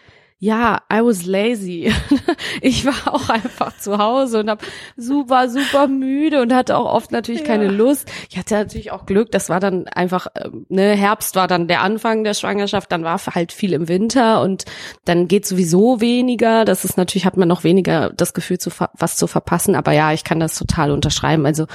[0.45, 1.91] ja, I was lazy.
[2.61, 4.63] Ich war auch einfach zu Hause und hab
[4.95, 8.11] super, super müde und hatte auch oft natürlich keine Lust.
[8.29, 11.81] Ich hatte natürlich auch Glück, das war dann einfach, ähm, ne, Herbst war dann der
[11.81, 14.65] Anfang der Schwangerschaft, dann war halt viel im Winter und
[15.03, 16.65] dann geht sowieso weniger.
[16.65, 19.75] Das ist natürlich, hat man noch weniger das Gefühl, zu was zu verpassen.
[19.75, 21.45] Aber ja, ich kann das total unterschreiben.
[21.45, 21.65] Also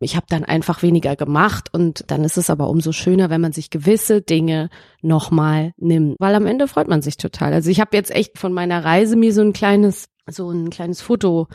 [0.00, 3.52] ich habe dann einfach weniger gemacht und dann ist es aber umso schöner, wenn man
[3.52, 4.68] sich gewisse Dinge
[5.02, 7.52] nochmal nimmt, weil am Ende freut man sich total.
[7.52, 11.00] Also ich habe jetzt echt von meiner Reise mir so ein kleines, so ein kleines
[11.02, 11.48] Foto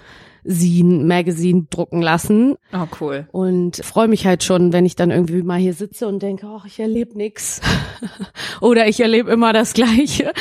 [0.45, 3.27] Magazine drucken lassen Oh, cool.
[3.31, 6.65] und freue mich halt schon, wenn ich dann irgendwie mal hier sitze und denke, ach,
[6.65, 7.61] ich erlebe nix
[8.61, 10.31] oder ich erlebe immer das Gleiche.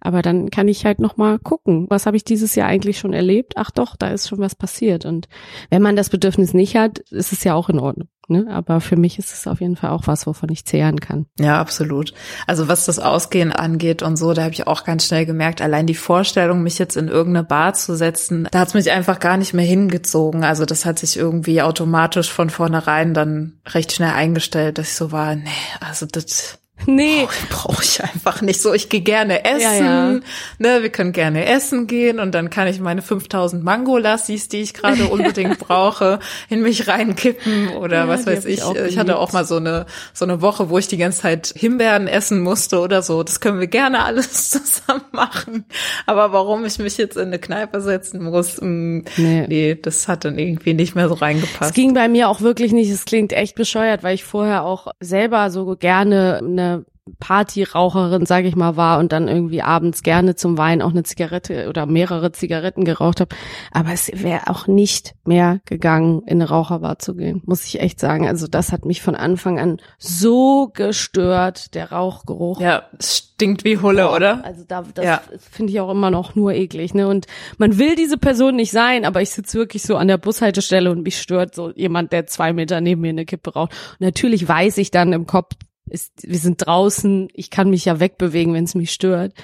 [0.00, 3.12] Aber dann kann ich halt noch mal gucken, was habe ich dieses Jahr eigentlich schon
[3.12, 3.54] erlebt?
[3.56, 5.04] Ach doch, da ist schon was passiert.
[5.04, 5.28] Und
[5.68, 8.08] wenn man das Bedürfnis nicht hat, ist es ja auch in Ordnung.
[8.30, 8.46] Ne?
[8.48, 11.26] Aber für mich ist es auf jeden Fall auch was, wovon ich zehren kann.
[11.38, 12.14] Ja, absolut.
[12.46, 15.86] Also was das Ausgehen angeht und so, da habe ich auch ganz schnell gemerkt, allein
[15.86, 19.36] die Vorstellung, mich jetzt in irgendeine Bar zu setzen, da hat es mich einfach gar
[19.36, 20.44] nicht mehr hingezogen.
[20.44, 25.10] Also das hat sich irgendwie automatisch von vornherein dann recht schnell eingestellt, dass ich so
[25.10, 28.72] war, nee, also das Nee, brauche ich einfach nicht so.
[28.74, 30.20] Ich gehe gerne essen, Ja, ja.
[30.58, 34.74] ne, wir können gerne essen gehen und dann kann ich meine 5000 Mango-Lassis, die ich
[34.74, 36.18] gerade unbedingt brauche,
[36.48, 38.76] in mich reinkippen oder Ja, was weiß ich ich.
[38.88, 42.08] Ich hatte auch mal so eine so eine Woche, wo ich die ganze Zeit Himbeeren
[42.08, 43.22] essen musste oder so.
[43.22, 45.64] Das können wir gerne alles zusammen machen.
[46.06, 49.44] Aber warum ich mich jetzt in eine Kneipe setzen muss, mh, Nee.
[49.48, 51.74] nee, das hat dann irgendwie nicht mehr so Es reingepasst.
[51.74, 52.90] ging bei mir auch wirklich nicht.
[52.90, 56.69] Es klingt echt bescheuert, weil ich vorher auch selber so gerne eine
[57.18, 61.68] Partyraucherin, sage ich mal, war und dann irgendwie abends gerne zum Wein auch eine Zigarette
[61.68, 63.34] oder mehrere Zigaretten geraucht habe.
[63.72, 68.00] Aber es wäre auch nicht mehr gegangen, in eine Raucherbar zu gehen, muss ich echt
[68.00, 68.26] sagen.
[68.28, 72.60] Also das hat mich von Anfang an so gestört, der Rauchgeruch.
[72.60, 74.44] ja, es stinkt wie Hulle, oder?
[74.44, 75.20] Also da, das Ja.
[75.50, 77.08] finde ich auch immer noch nur eklig, ne?
[77.08, 77.26] Und
[77.58, 81.02] man will diese Person nicht sein, aber ich sitze wirklich so an der Bushaltestelle und
[81.02, 83.72] mich stört so jemand, der zwei Meter neben mir eine Kippe raucht.
[83.92, 85.54] Und natürlich weiß ich dann im Kopf,
[85.90, 89.34] ist, wir sind draußen, ich kann mich ja wegbewegen, wenn es mich stört.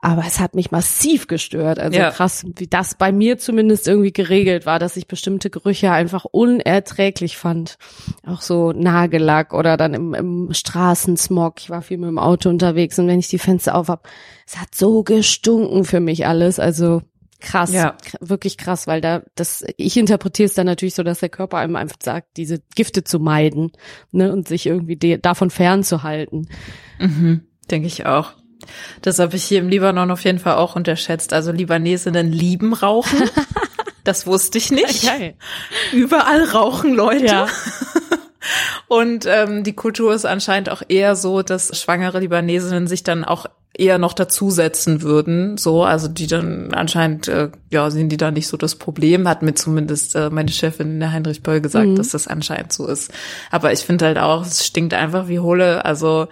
[0.00, 1.80] Aber es hat mich massiv gestört.
[1.80, 2.10] Also Ja.
[2.10, 7.36] krass, wie das bei mir zumindest irgendwie geregelt war, dass ich bestimmte Gerüche einfach unerträglich
[7.36, 7.78] fand.
[8.24, 11.54] Auch so Nagellack oder dann im, im Straßensmog.
[11.58, 14.08] Ich war viel mit dem Auto unterwegs und wenn ich die Fenster auf hab,
[14.46, 16.60] es hat so gestunken für mich alles.
[16.60, 17.02] Also
[17.40, 17.96] krass, Ja.
[18.20, 21.76] wirklich krass, weil da das ich interpretiere es dann natürlich so, dass der Körper einem
[21.76, 23.72] einfach sagt, diese Gifte zu meiden,
[24.12, 26.48] ne, und sich irgendwie de davon fernzuhalten.
[26.98, 28.32] Mhm, denke ich auch.
[29.02, 31.32] Das habe ich hier im Libanon auf jeden Fall auch unterschätzt.
[31.32, 33.18] Also Libanesinnen lieben Rauchen.
[34.04, 35.04] Das wusste ich nicht.
[35.04, 35.34] Geil.
[35.92, 37.26] Überall rauchen Leute.
[37.26, 37.46] Ja.
[38.86, 43.46] Und ähm, die Kultur ist anscheinend auch eher so, dass schwangere Libanesinnen sich dann auch
[43.74, 45.56] eher noch dazusetzen würden.
[45.56, 49.42] So, also die dann anscheinend, äh, ja, sehen die da nicht so das Problem, hat
[49.42, 53.12] mir zumindest äh, meine Chefin der Heinrich Böll gesagt, dass das anscheinend so ist.
[53.50, 55.84] Aber ich finde halt auch, es stinkt einfach wie Hulle.
[55.84, 56.26] Also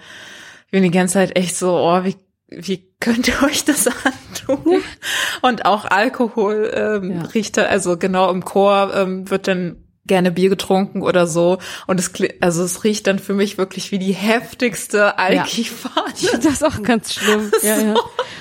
[0.66, 2.16] ich bin die ganze Zeit echt so, oh, wie,
[2.48, 4.82] wie könnt ihr euch das antun?
[5.42, 7.22] Und auch Alkohol ähm, Ja.
[7.34, 9.76] riecht also genau im Chor ähm, wird dann
[10.06, 11.58] gerne Bier getrunken oder so.
[11.86, 16.06] Und es, also es riecht dann für mich wirklich wie die heftigste Alkifahne.
[16.16, 16.30] Ja.
[16.36, 17.50] Das ist auch ganz schlimm.
[17.60, 17.66] so.
[17.66, 17.94] ja, ja.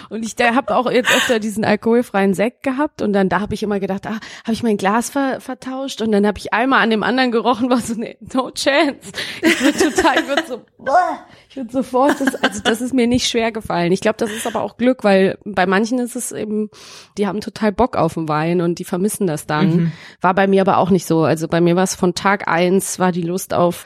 [0.10, 3.64] Und ich habe auch jetzt öfter diesen alkoholfreien Sekt gehabt und dann da habe ich
[3.64, 6.90] immer gedacht, ah, habe ich mein Glas ver vertauscht und dann habe ich einmal an
[6.90, 9.12] dem anderen gerochen, war so, nee, no chance.
[9.42, 10.66] Ich würde total, ich würde so,
[11.56, 13.94] ich würde sofort, das, also das ist mir nicht schwer gefallen.
[13.94, 16.70] Ich glaube, das ist aber auch Glück, weil bei manchen ist es eben,
[17.18, 19.76] die haben total Bock auf den Wein und die vermissen das dann.
[19.78, 19.92] Mhm.
[20.20, 21.24] War bei mir aber auch nicht so.
[21.24, 23.86] Also bei mir war es von Tag eins, war die Lust auf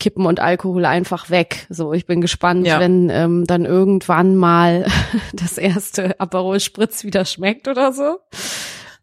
[0.00, 1.66] Kippen und Alkohol einfach weg.
[1.70, 2.78] So, ich bin gespannt, ja.
[2.78, 4.84] wenn ähm, dann irgendwann mal
[5.32, 8.18] das erste Aperol Spritz wieder schmeckt oder so.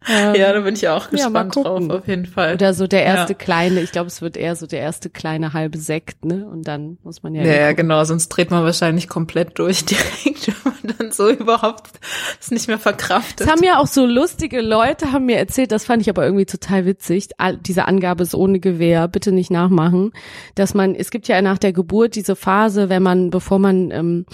[0.07, 2.53] Ähm, ja, da bin ich auch gespannt ja, drauf, auf jeden Fall.
[2.53, 3.37] Oder so der erste ja.
[3.37, 6.47] kleine, ich glaube, es wird eher so der erste kleine halbe Sekt, ne?
[6.47, 7.43] Und dann muss man ja.
[7.43, 11.99] Ja, ja genau, sonst dreht man wahrscheinlich komplett durch direkt, wenn man dann so überhaupt
[12.39, 13.41] es nicht mehr verkraftet.
[13.41, 16.45] Es haben ja auch so lustige Leute, haben mir erzählt, das fand ich aber irgendwie
[16.45, 17.29] total witzig.
[17.65, 20.13] Diese Angabe ist ohne Gewehr, bitte nicht nachmachen,
[20.55, 24.25] dass man, es gibt ja nach der Geburt diese Phase, wenn man, bevor man ähm,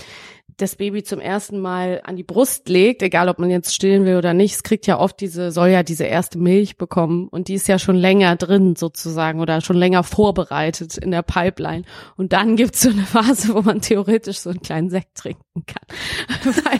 [0.57, 4.17] das Baby zum ersten Mal an die Brust legt, egal ob man jetzt stillen will
[4.17, 7.55] oder nicht, es kriegt ja oft diese, soll ja diese erste Milch bekommen und die
[7.55, 11.83] ist ja schon länger drin sozusagen oder schon länger vorbereitet in der Pipeline.
[12.17, 15.85] Und dann gibt's so eine Phase, wo man theoretisch so einen kleinen Sekt trinken kann.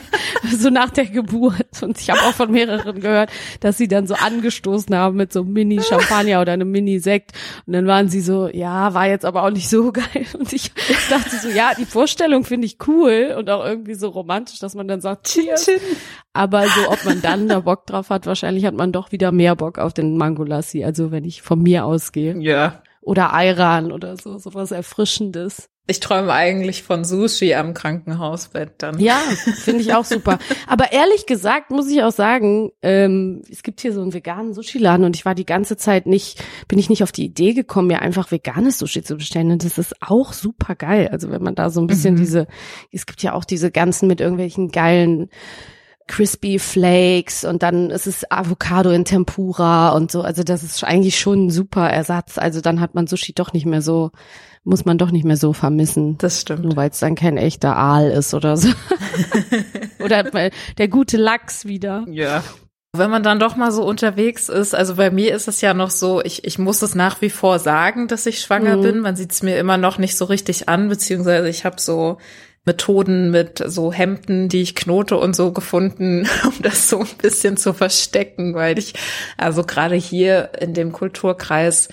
[0.56, 1.82] So nach der Geburt.
[1.82, 5.40] Und ich habe auch von mehreren gehört, dass sie dann so angestoßen haben mit so
[5.40, 7.32] einem Mini-Champagner oder einem Mini-Sekt.
[7.66, 10.26] Und dann waren sie so, ja, war jetzt aber auch nicht so geil.
[10.38, 10.72] Und ich
[11.10, 14.88] dachte so, ja, die Vorstellung finde ich cool und auch irgendwie so romantisch, dass man
[14.88, 15.70] dann sagt, Cheers.
[16.32, 19.56] Aber so, ob man dann da Bock drauf hat, wahrscheinlich hat man doch wieder mehr
[19.56, 20.84] Bock auf den Mangolassi.
[20.84, 22.36] Also wenn ich von mir ausgehe.
[22.38, 22.82] Ja.
[23.00, 25.68] Oder Ayran oder so, sowas Erfrischendes.
[25.88, 28.98] Ich träume eigentlich von Sushi am Krankenhausbett dann.
[28.98, 29.18] Ja,
[29.62, 30.40] finde ich auch super.
[30.66, 35.04] Aber ehrlich gesagt muss ich auch sagen, ähm, es gibt hier so einen veganen Sushi-Laden
[35.04, 38.02] und ich war die ganze Zeit nicht, bin ich nicht auf die Idee gekommen, mir
[38.02, 39.52] einfach veganes Sushi zu bestellen.
[39.52, 41.08] Und das ist auch super geil.
[41.12, 42.18] Also wenn man da so ein bisschen mhm.
[42.18, 42.46] diese,
[42.90, 45.30] es gibt ja auch diese ganzen mit irgendwelchen geilen
[46.08, 50.22] Crispy Flakes und dann ist es Avocado in Tempura und so.
[50.22, 52.38] Also das ist eigentlich schon ein super Ersatz.
[52.38, 54.10] Also dann hat man Sushi doch nicht mehr so
[54.66, 56.18] muss man doch nicht mehr so vermissen.
[56.18, 56.64] Das stimmt.
[56.64, 58.68] Nur weil es dann kein echter Aal ist oder so.
[60.04, 60.24] oder
[60.76, 62.04] der gute Lachs wieder.
[62.10, 62.42] Ja.
[62.92, 65.90] Wenn man dann doch mal so unterwegs ist, also bei mir ist es ja noch
[65.90, 68.82] so, ich, ich muss es nach wie vor sagen, dass ich schwanger mhm.
[68.82, 69.00] bin.
[69.00, 72.18] Man sieht es mir immer noch nicht so richtig an, beziehungsweise ich habe so
[72.64, 77.56] Methoden mit so Hemden, die ich knote und so gefunden, um das so ein bisschen
[77.56, 78.94] zu verstecken, weil ich,
[79.36, 81.88] also gerade hier in dem Kulturkreis,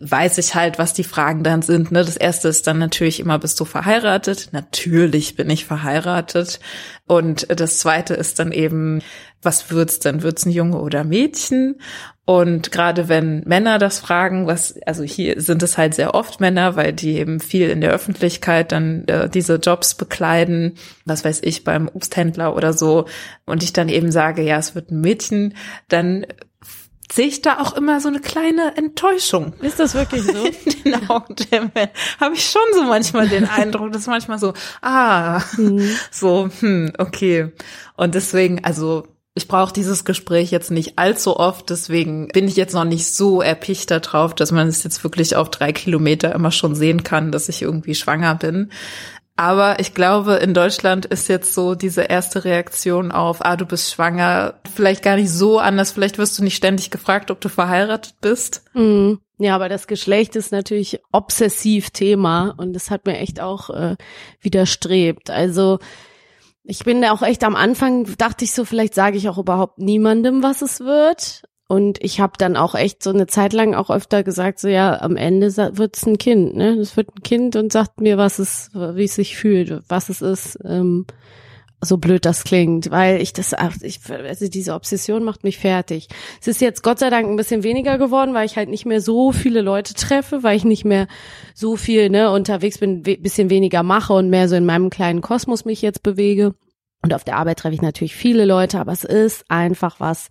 [0.00, 1.90] weiß ich halt, was die Fragen dann sind.
[1.90, 2.04] Ne?
[2.04, 4.48] Das erste ist dann natürlich immer, bist du verheiratet?
[4.52, 6.60] Natürlich bin ich verheiratet.
[7.06, 9.00] Und das zweite ist dann eben,
[9.42, 10.22] was wird's denn?
[10.22, 11.80] Wird's ein Junge oder Mädchen?
[12.26, 16.76] Und gerade wenn Männer das fragen, was, also hier sind es halt sehr oft Männer,
[16.76, 20.74] weil die eben viel in der Öffentlichkeit dann äh, diese Jobs bekleiden,
[21.06, 23.06] was weiß ich, beim Obsthändler oder so,
[23.46, 25.54] und ich dann eben sage, ja, es wird ein Mädchen,
[25.88, 26.26] dann
[27.10, 29.54] sehe ich da auch immer so eine kleine Enttäuschung.
[29.62, 30.44] Ist das wirklich so?
[30.44, 31.90] In den Augen der Männer.
[32.20, 34.52] Habe ich schon so manchmal den Eindruck, dass manchmal so,
[34.82, 35.90] ah, mhm.
[36.10, 37.52] so, hm, okay.
[37.96, 39.06] Und deswegen, also
[39.38, 43.40] ich brauche dieses Gespräch jetzt nicht allzu oft, deswegen bin ich jetzt noch nicht so
[43.40, 47.48] erpicht darauf, dass man es jetzt wirklich auf drei Kilometer immer schon sehen kann, dass
[47.48, 48.72] ich irgendwie schwanger bin.
[49.38, 53.92] Aber ich glaube, in Deutschland ist jetzt so diese erste Reaktion auf, ah, du bist
[53.92, 55.92] schwanger, vielleicht gar nicht so anders.
[55.92, 58.64] Vielleicht wirst du nicht ständig gefragt, ob du verheiratet bist.
[58.74, 59.20] Mhm.
[59.38, 63.94] Ja, aber das Geschlecht ist natürlich obsessiv Thema und das hat mir echt auch äh,
[64.40, 65.30] widerstrebt.
[65.30, 65.78] Also
[66.64, 69.78] ich bin da auch echt am Anfang, dachte ich so, vielleicht sage ich auch überhaupt
[69.78, 71.44] niemandem, was es wird.
[71.68, 75.00] Und ich habe dann auch echt so eine Zeit lang auch öfter gesagt, so ja,
[75.02, 76.70] am Ende wird's ein Kind, ne?
[76.70, 80.22] Es wird ein Kind und sagt mir, was es, wie es sich fühlt, was es
[80.22, 80.58] ist.
[80.64, 81.04] Ähm,
[81.80, 86.08] so blöd das klingt, weil ich das, ich, also diese Obsession macht mich fertig.
[86.40, 89.00] Es ist jetzt Gott sei Dank ein bisschen weniger geworden, weil ich halt nicht mehr
[89.00, 91.06] so viele Leute treffe, weil ich nicht mehr
[91.54, 95.64] so viel ne, unterwegs bin, bisschen weniger mache und mehr so in meinem kleinen Kosmos
[95.64, 96.54] mich jetzt bewege.
[97.02, 100.28] Und auf der Arbeit treffe ich natürlich viele Leute, aber es ist einfach was,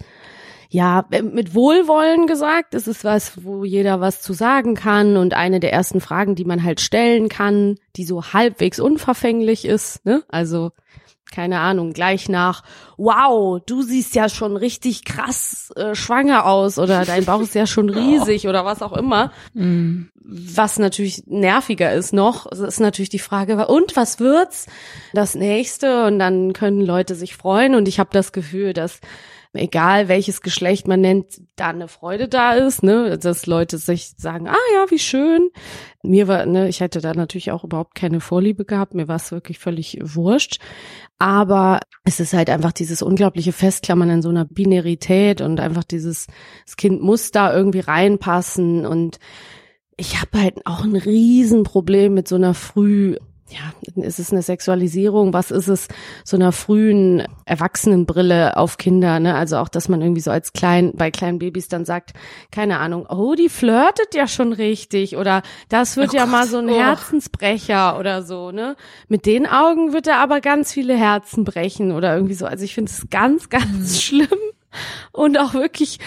[0.70, 5.34] ja, äh, mit Wohlwollen gesagt, es ist was, wo jeder was zu sagen kann und
[5.34, 10.24] eine der ersten Fragen, die man halt stellen kann, die so halbwegs unverfänglich ist, ne?
[10.28, 10.72] Also
[11.32, 12.64] keine Ahnung, gleich nach,
[12.96, 17.68] wow, du siehst ja schon richtig krass äh, schwanger aus oder dein Bauch ist ja
[17.68, 19.32] schon riesig oder was auch immer.
[19.54, 20.04] Mm.
[20.30, 24.68] Was natürlich nerviger ist noch, ist natürlich die Frage, und was wird's?
[25.14, 29.00] Das nächste und dann können Leute sich freuen und ich habe das Gefühl, dass
[29.58, 34.48] egal welches Geschlecht man nennt, da eine Freude da ist, ne, dass Leute sich sagen,
[34.48, 35.50] ah ja, wie schön.
[36.04, 39.32] Mir war, ne, ich hätte da natürlich auch überhaupt keine Vorliebe gehabt, mir war es
[39.32, 40.60] wirklich völlig wurscht.
[41.20, 46.28] Aber es ist halt einfach dieses unglaubliche Festklammern in so einer Binarität und einfach dieses,
[46.66, 49.20] das Kind muss da irgendwie reinpassen und
[49.98, 53.18] ich habe halt auch ein Riesenproblem mit so einer früh
[53.50, 55.32] ja, ist es eine Sexualisierung?
[55.32, 55.88] Was ist es
[56.26, 59.20] so einer frühen Erwachsenenbrille auf Kinder?
[59.20, 59.36] Ne?
[59.36, 62.12] Also auch, dass man irgendwie so als klein bei kleinen Babys dann sagt,
[62.52, 66.48] keine Ahnung, oh, die flirtet ja schon richtig oder das wird oh ja Gott, mal
[66.48, 66.78] so ein oh.
[66.78, 68.52] Herzensbrecher oder so.
[68.52, 68.76] Ne?
[69.08, 72.46] Mit den Augen wird er aber ganz viele Herzen brechen oder irgendwie so.
[72.46, 74.00] Also ich finde es ganz, ganz mhm.
[74.00, 74.40] schlimm
[75.12, 76.00] und auch wirklich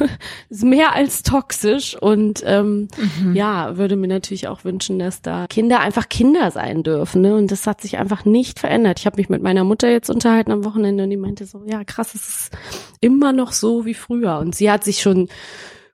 [0.48, 1.96] mehr als toxisch.
[2.00, 2.88] Und ähm,
[3.20, 3.34] mhm.
[3.34, 7.22] ja, würde mir natürlich auch wünschen, dass da Kinder einfach Kinder sein dürfen.
[7.22, 7.36] Ne?
[7.36, 9.00] Und das hat sich einfach nicht verändert.
[9.00, 11.84] Ich habe mich mit meiner Mutter jetzt unterhalten am Wochenende und die meinte so, ja
[11.84, 12.56] krass, es ist
[13.00, 14.38] immer noch so wie früher.
[14.38, 15.28] Und sie hat sich schon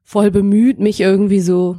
[0.02, 1.78] voll bemüht, mich irgendwie so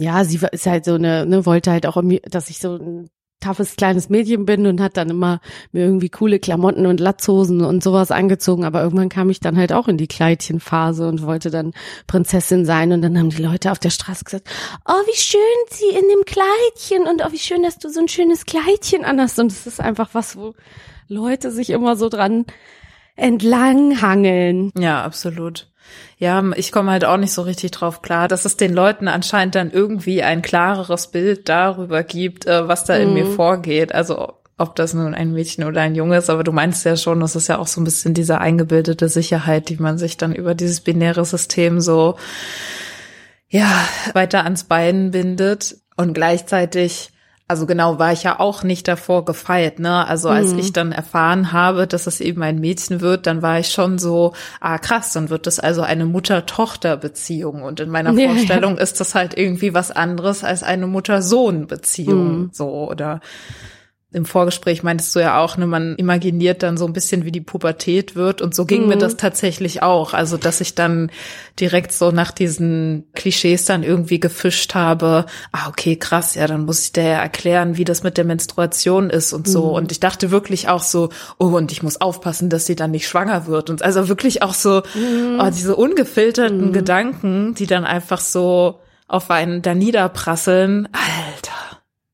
[0.00, 2.00] ja, sie ist halt so eine, ne, wollte halt auch,
[2.30, 3.10] dass ich so ein
[3.40, 5.40] toughes kleines Mädchen bin und hat dann immer
[5.72, 9.72] mir irgendwie coole Klamotten und Latzhosen und sowas angezogen, aber irgendwann kam ich dann halt
[9.72, 11.72] auch in die Kleidchenphase und wollte dann
[12.06, 14.48] Prinzessin sein und dann haben die Leute auf der Straße gesagt,
[14.86, 18.08] oh, wie schön sie in dem Kleidchen und oh, wie schön, dass du so ein
[18.08, 20.54] schönes Kleidchen anhast und es ist einfach was, wo
[21.08, 22.44] Leute sich immer so dran
[23.16, 24.72] entlanghangeln.
[24.78, 25.68] Ja, absolut.
[26.18, 29.54] Ja, ich komme halt auch nicht so richtig drauf klar, dass es den Leuten anscheinend
[29.54, 33.34] dann irgendwie ein klareres Bild darüber gibt, äh, was da in mir mhm.
[33.34, 33.94] vorgeht.
[33.94, 37.20] Also ob das nun ein Mädchen oder ein Junge ist, aber du meinst ja schon,
[37.20, 40.54] das ist ja auch so ein bisschen diese eingebildete Sicherheit, die man sich dann über
[40.56, 42.16] dieses binäre System so
[43.48, 43.70] ja
[44.14, 47.12] weiter ans Bein bindet und gleichzeitig
[47.48, 50.06] also genau war ich ja auch nicht davor gefeit, ne?
[50.06, 50.58] Also als mhm.
[50.58, 54.34] ich dann erfahren habe, dass es eben ein Mädchen wird, dann war ich schon so,
[54.60, 57.62] ah krass, dann wird es also eine Mutter-Tochter-Beziehung.
[57.62, 58.82] Und in meiner ja, Vorstellung ja.
[58.82, 62.38] ist das halt irgendwie was anderes als eine Mutter-Sohn-Beziehung.
[62.38, 62.50] Mhm.
[62.52, 63.20] So, oder
[64.10, 67.42] im Vorgespräch meintest du ja auch, ne, man imaginiert dann so ein bisschen, wie die
[67.42, 68.40] Pubertät wird.
[68.40, 68.88] Und so ging mhm.
[68.88, 70.14] mir das tatsächlich auch.
[70.14, 71.10] Also, dass ich dann
[71.60, 75.26] direkt so nach diesen Klischees dann irgendwie gefischt habe.
[75.52, 79.10] Ah, okay, krass, ja, dann muss ich dir ja erklären, wie das mit der Menstruation
[79.10, 79.66] ist und so.
[79.66, 79.74] Mhm.
[79.74, 83.08] Und ich dachte wirklich auch so, oh, und ich muss aufpassen, dass sie dann nicht
[83.08, 83.68] schwanger wird.
[83.68, 85.38] Und also wirklich auch so, mhm.
[85.38, 86.72] oh, diese ungefilterten mhm.
[86.72, 90.88] Gedanken, die dann einfach so auf einen da niederprasseln.
[90.92, 91.67] Alter.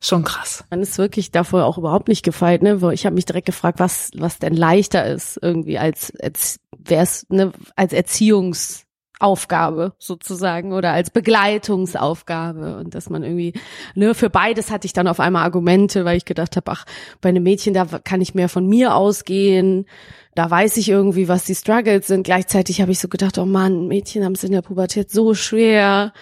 [0.05, 0.65] Schon krass.
[0.69, 2.79] Man ist wirklich davor auch überhaupt nicht gefeit, ne?
[2.93, 7.53] Ich habe mich direkt gefragt, was was denn leichter ist irgendwie als als wär's ne
[7.75, 13.55] als Erziehungsaufgabe sozusagen oder als Begleitungsaufgabe und dass man irgendwie
[13.95, 16.85] ne für beides hatte ich dann auf einmal Argumente, weil ich gedacht habe, ach
[17.23, 19.87] bei einem Mädchen da kann ich mehr von mir ausgehen
[20.35, 22.25] da weiß ich irgendwie, was die Struggles sind.
[22.25, 26.13] Gleichzeitig habe ich so gedacht, oh Mann, Mädchen haben es in der Pubertät so schwer.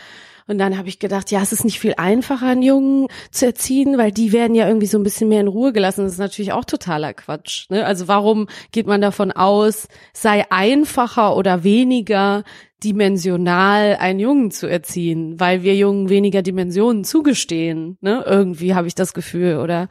[0.52, 3.96] Und dann habe ich gedacht, ja, es ist nicht viel einfacher, einen Jungen zu erziehen,
[3.96, 6.04] weil die werden ja irgendwie so ein bisschen mehr in Ruhe gelassen.
[6.04, 7.70] Das ist natürlich auch totaler Quatsch.
[7.70, 7.86] Ne?
[7.86, 12.44] Also warum geht man davon aus, sei einfacher oder weniger
[12.82, 17.96] dimensional einen Jungen zu erziehen, weil wir Jungen weniger Dimensionen zugestehen.
[18.00, 18.24] Ne?
[18.26, 19.58] Irgendwie habe ich das Gefühl.
[19.58, 19.88] Oder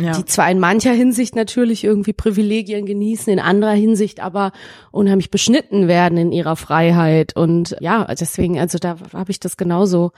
[0.00, 0.12] ja.
[0.12, 4.52] die zwar in mancher Hinsicht natürlich irgendwie Privilegien genießen, in anderer Hinsicht aber
[4.90, 7.36] unheimlich beschnitten werden in ihrer Freiheit.
[7.36, 10.12] Und ja, deswegen, also da habe ich das genauso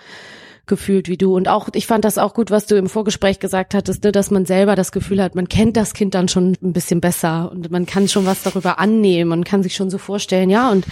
[0.67, 1.37] gefühlt wie du.
[1.37, 4.31] Und auch, ich fand das auch gut, was du im Vorgespräch gesagt hattest, ne, dass
[4.31, 7.71] man selber das Gefühl hat, man kennt das Kind dann schon ein bisschen besser und
[7.71, 10.85] man kann schon was darüber annehmen und kann sich schon so vorstellen, ja, und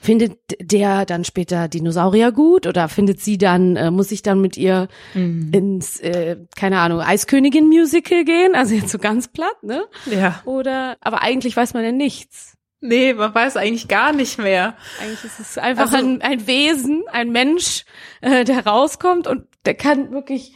[0.00, 4.56] findet der dann später Dinosaurier gut oder findet sie dann, äh, muss ich dann mit
[4.56, 5.50] ihr mhm.
[5.52, 8.54] ins, äh, keine Ahnung, Eiskönigin-Musical gehen?
[8.54, 9.84] Also jetzt so ganz platt, ne?
[10.06, 10.40] Ja.
[10.44, 12.54] Oder, aber eigentlich weiß man ja nichts.
[12.80, 14.76] Nee, man weiß eigentlich gar nicht mehr.
[15.00, 17.84] Eigentlich ist es einfach also, ein, ein Wesen, ein Mensch,
[18.20, 20.54] äh, der rauskommt und der kann wirklich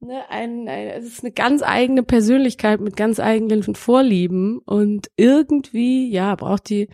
[0.00, 6.10] ne, ein, ein, es ist eine ganz eigene Persönlichkeit mit ganz eigenen Vorlieben und irgendwie,
[6.10, 6.88] ja, braucht die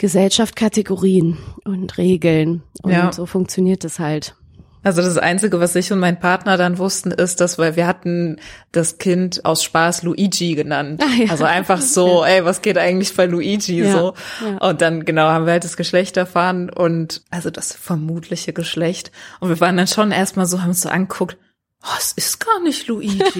[0.00, 2.62] Gesellschaft Kategorien und Regeln.
[2.82, 3.12] Und ja.
[3.12, 4.34] so funktioniert es halt.
[4.82, 8.40] Also das Einzige, was ich und mein Partner dann wussten, ist, dass wir, wir hatten
[8.72, 11.02] das Kind aus Spaß Luigi genannt.
[11.04, 11.30] Ah, ja.
[11.30, 14.14] Also einfach so, ey, was geht eigentlich bei Luigi ja, so?
[14.42, 14.68] Ja.
[14.70, 19.12] Und dann genau haben wir halt das Geschlecht erfahren und also das vermutliche Geschlecht.
[19.40, 21.36] Und wir waren dann schon erstmal so, haben uns so angeguckt,
[21.82, 23.20] oh, es ist gar nicht Luigi.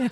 [0.00, 0.08] Ja.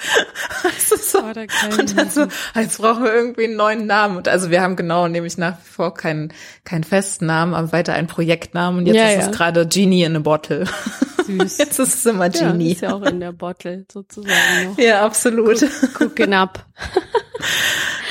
[0.78, 1.18] So.
[1.20, 4.16] Und dann so, jetzt brauchen wir irgendwie einen neuen Namen.
[4.16, 6.32] Und also wir haben genau nämlich nach wie vor keinen,
[6.64, 8.80] keinen festen Namen, aber weiter einen Projektnamen.
[8.80, 9.30] Und jetzt ja, ist ja.
[9.30, 10.66] es gerade Genie in a Bottle.
[11.28, 11.59] Süß.
[11.59, 12.68] Jetzt ist es immer Genie.
[12.68, 14.78] Ja, ist ja auch in der Bottle sozusagen noch.
[14.78, 15.64] Ja, absolut.
[15.99, 16.64] Cooking up.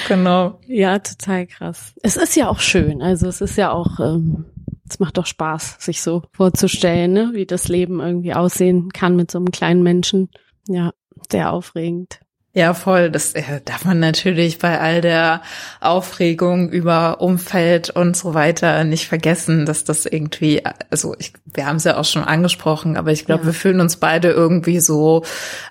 [0.08, 0.60] genau.
[0.68, 1.94] Ja, total krass.
[2.04, 3.02] Es ist ja auch schön.
[3.02, 4.46] Also es ist ja auch, ähm,
[4.90, 7.32] es macht doch Spaß, sich so vorzustellen, ne?
[7.34, 10.30] wie das Leben irgendwie aussehen kann mit so einem kleinen Menschen.
[10.68, 10.92] Ja,
[11.32, 12.20] sehr aufregend.
[12.58, 13.12] Ja, voll.
[13.12, 15.44] Das äh, darf man natürlich bei all der
[15.80, 21.76] Aufregung über Umfeld und so weiter nicht vergessen, dass das irgendwie, also ich, wir haben
[21.76, 23.48] es ja auch schon angesprochen, aber ich glaube, ja.
[23.48, 25.24] wir fühlen uns beide irgendwie so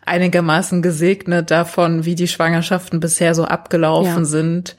[0.04, 4.24] einigermaßen gesegnet davon, wie die Schwangerschaften bisher so abgelaufen ja.
[4.24, 4.76] sind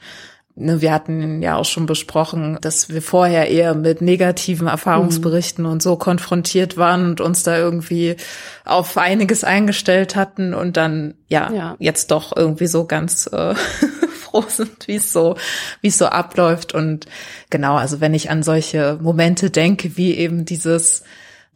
[0.58, 5.70] wir hatten ja auch schon besprochen, dass wir vorher eher mit negativen Erfahrungsberichten mhm.
[5.70, 8.16] und so konfrontiert waren und uns da irgendwie
[8.64, 11.76] auf einiges eingestellt hatten und dann ja, ja.
[11.78, 13.54] jetzt doch irgendwie so ganz äh,
[14.20, 15.36] froh sind, wie es so,
[15.80, 17.06] wie es so abläuft und
[17.50, 21.04] genau, also wenn ich an solche Momente denke, wie eben dieses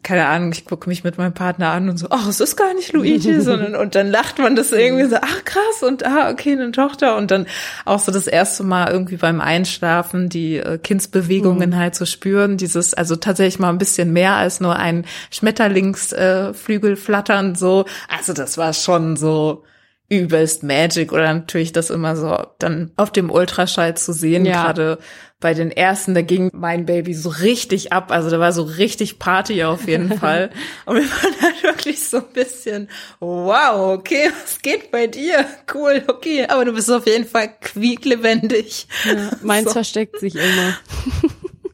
[0.02, 2.74] keine Ahnung, ich gucke mich mit meinem Partner an und so, ach, es ist gar
[2.74, 6.52] nicht Luigi, sondern und dann lacht man das irgendwie so, ach krass und ah, okay,
[6.52, 7.46] eine Tochter und dann
[7.84, 11.76] auch so das erste Mal irgendwie beim Einschlafen die äh, Kindsbewegungen mhm.
[11.76, 16.92] halt zu so spüren, dieses also tatsächlich mal ein bisschen mehr als nur ein Schmetterlingsflügel
[16.92, 19.64] äh, flattern so, also das war schon so
[20.12, 24.62] übelst Magic oder natürlich das immer so dann auf dem Ultraschall zu sehen, ja.
[24.62, 24.98] gerade
[25.40, 29.18] bei den ersten, da ging mein Baby so richtig ab, also da war so richtig
[29.18, 30.50] Party auf jeden Fall
[30.84, 32.88] und wir waren halt wirklich so ein bisschen,
[33.20, 35.46] wow, okay, was geht bei dir?
[35.72, 38.86] Cool, okay, aber du bist auf jeden Fall quieklebendig.
[39.06, 39.72] Ja, meins so.
[39.72, 40.76] versteckt sich immer.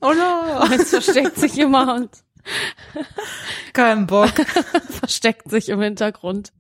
[0.01, 0.65] Oh no.
[0.69, 2.11] Meins versteckt sich immer und
[3.73, 4.33] kein Bock.
[4.91, 6.53] versteckt sich im Hintergrund.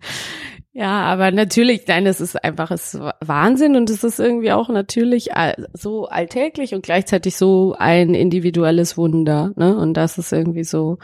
[0.72, 4.68] Ja, aber natürlich, nein, es ist einfach es ist Wahnsinn und es ist irgendwie auch
[4.68, 5.30] natürlich
[5.72, 9.76] so alltäglich und gleichzeitig so ein individuelles Wunder, ne?
[9.76, 10.98] Und das ist irgendwie so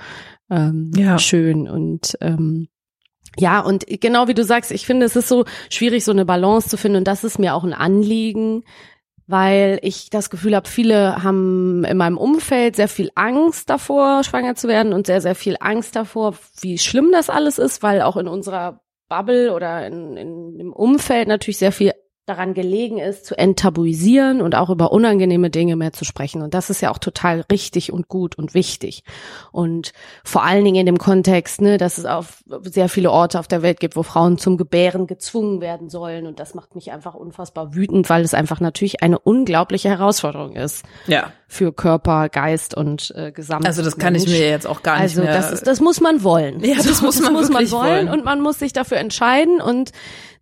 [0.51, 1.19] ähm, ja.
[1.19, 2.69] schön und ähm,
[3.37, 6.69] ja, und genau wie du sagst, ich finde, es ist so schwierig, so eine Balance
[6.69, 8.63] zu finden und das ist mir auch ein Anliegen,
[9.27, 14.55] weil ich das Gefühl habe, viele haben in meinem Umfeld sehr viel Angst davor, schwanger
[14.55, 18.17] zu werden und sehr, sehr viel Angst davor, wie schlimm das alles ist, weil auch
[18.17, 21.93] in unserer Bubble oder in, in, im Umfeld natürlich sehr viel
[22.27, 26.41] daran gelegen ist, zu enttabuisieren und auch über unangenehme Dinge mehr zu sprechen.
[26.41, 29.05] Und das ist ja auch total richtig und gut und wichtig.
[29.53, 29.93] Und
[30.25, 33.61] vor allen Dingen in dem Kontext, ne, dass es auf sehr viele Orte auf der
[33.61, 36.27] Welt gibt, wo Frauen zum Gebären gezwungen werden sollen.
[36.27, 40.83] Und das macht mich einfach unfassbar wütend, weil es einfach natürlich eine unglaubliche Herausforderung ist.
[41.07, 41.31] Ja.
[41.47, 43.67] Für Körper, Geist und äh, Gesamt.
[43.67, 44.25] Also das kann Mensch.
[44.27, 45.35] ich mir jetzt auch gar nicht also mehr.
[45.35, 46.65] Also das ist, das muss man wollen.
[46.65, 49.61] Ja, das, muss, man, das muss man wollen, wollen und man muss sich dafür entscheiden
[49.61, 49.93] und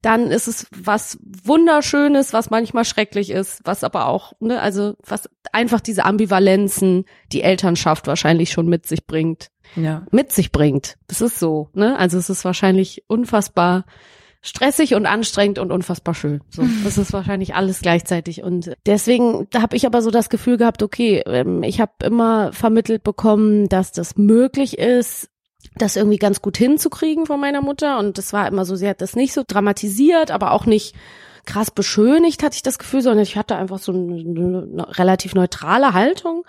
[0.03, 5.31] dann ist es was wunderschönes, was manchmal schrecklich ist, was aber auch, ne, also was
[5.53, 9.51] einfach diese Ambivalenzen die Elternschaft wahrscheinlich schon mit sich bringt.
[9.77, 10.05] Ja.
[10.11, 10.97] Mit sich bringt.
[11.07, 11.97] Das ist so, ne?
[11.99, 13.85] Also es ist wahrscheinlich unfassbar
[14.43, 16.41] stressig und anstrengend und unfassbar schön.
[16.51, 18.43] So, das ist wahrscheinlich alles gleichzeitig.
[18.43, 22.53] Und deswegen da habe ich aber so das Gefühl gehabt, okay, ähm, ich habe immer
[22.53, 25.31] vermittelt bekommen, dass das möglich ist,
[25.77, 27.99] das irgendwie ganz gut hinzukriegen von meiner Mutter.
[27.99, 30.95] Und das war immer so, sie hat das nicht so dramatisiert, aber auch nicht
[31.45, 35.93] krass beschönigt, hatte ich das Gefühl, sondern ich hatte einfach so eine, eine relativ neutrale
[35.93, 36.45] Haltung.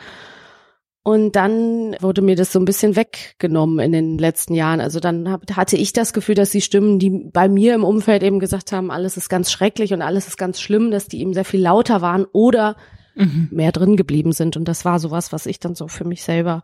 [1.06, 4.80] Und dann wurde mir das so ein bisschen weggenommen in den letzten Jahren.
[4.80, 8.24] Also dann hab, hatte ich das Gefühl, dass die Stimmen, die bei mir im Umfeld
[8.24, 11.34] eben gesagt haben, alles ist ganz schrecklich und alles ist ganz schlimm, dass die eben
[11.34, 12.78] sehr viel lauter waren oder
[13.16, 13.50] mhm.
[13.52, 14.56] mehr drin geblieben sind.
[14.56, 16.64] Und das war sowas, was ich dann so für mich selber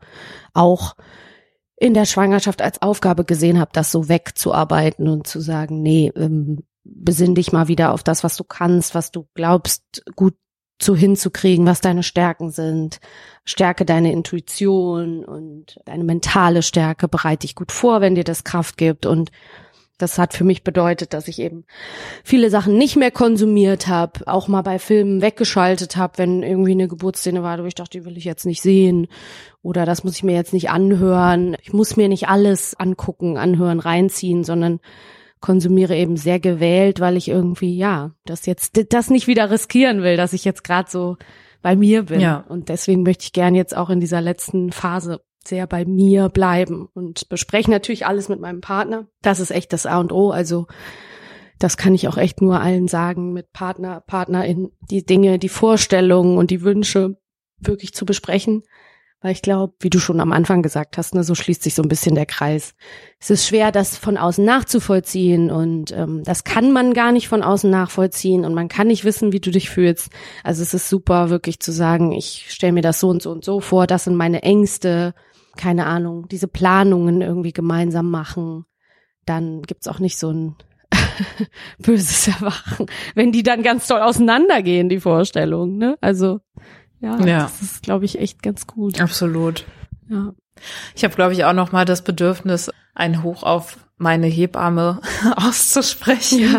[0.53, 0.95] auch
[1.79, 6.63] in der Schwangerschaft als Aufgabe gesehen habe, das so wegzuarbeiten und zu sagen, nee, ähm,
[6.83, 10.35] besinn dich mal wieder auf das, was du kannst, was du glaubst, gut
[10.77, 12.99] zu hinzukriegen, was deine Stärken sind.
[13.45, 18.77] Stärke deine Intuition und deine mentale Stärke, bereite dich gut vor, wenn dir das Kraft
[18.77, 19.31] gibt und
[19.99, 21.65] das hat für mich bedeutet, dass ich eben
[22.23, 26.87] viele Sachen nicht mehr konsumiert habe, auch mal bei Filmen weggeschaltet habe, wenn irgendwie eine
[26.87, 29.07] Geburtsszene war, wo ich dachte, die will ich jetzt nicht sehen
[29.61, 31.55] oder das muss ich mir jetzt nicht anhören.
[31.61, 34.79] Ich muss mir nicht alles angucken, anhören, reinziehen, sondern
[35.41, 40.17] konsumiere eben sehr gewählt, weil ich irgendwie ja, das jetzt das nicht wieder riskieren will,
[40.17, 41.17] dass ich jetzt gerade so
[41.61, 42.45] bei mir bin ja.
[42.47, 46.89] und deswegen möchte ich gern jetzt auch in dieser letzten Phase sehr bei mir bleiben
[46.93, 49.07] und bespreche natürlich alles mit meinem Partner.
[49.21, 50.31] Das ist echt das A und O.
[50.31, 50.67] Also
[51.59, 56.37] das kann ich auch echt nur allen sagen, mit Partner, Partnerin, die Dinge, die Vorstellungen
[56.37, 57.17] und die Wünsche
[57.59, 58.63] wirklich zu besprechen.
[59.21, 61.81] Weil ich glaube, wie du schon am Anfang gesagt hast, ne, so schließt sich so
[61.81, 62.73] ein bisschen der Kreis.
[63.19, 67.43] Es ist schwer, das von außen nachzuvollziehen und ähm, das kann man gar nicht von
[67.43, 70.09] außen nachvollziehen und man kann nicht wissen, wie du dich fühlst.
[70.45, 73.43] Also es ist super, wirklich zu sagen, ich stelle mir das so und so und
[73.43, 75.13] so vor, das sind meine Ängste,
[75.57, 78.65] keine Ahnung, diese Planungen irgendwie gemeinsam machen,
[79.25, 80.55] dann gibt's auch nicht so ein
[81.79, 85.97] Böses erwachen, wenn die dann ganz toll auseinandergehen, die Vorstellungen, ne?
[86.01, 86.39] Also
[87.01, 87.43] ja, ja.
[87.43, 88.99] das ist, glaube ich, echt ganz gut.
[88.99, 89.65] Absolut.
[90.09, 90.33] Ja.
[90.95, 95.01] Ich habe, glaube ich, auch noch mal das Bedürfnis, ein Hoch auf meine Hebamme
[95.35, 96.57] auszusprechen, ja.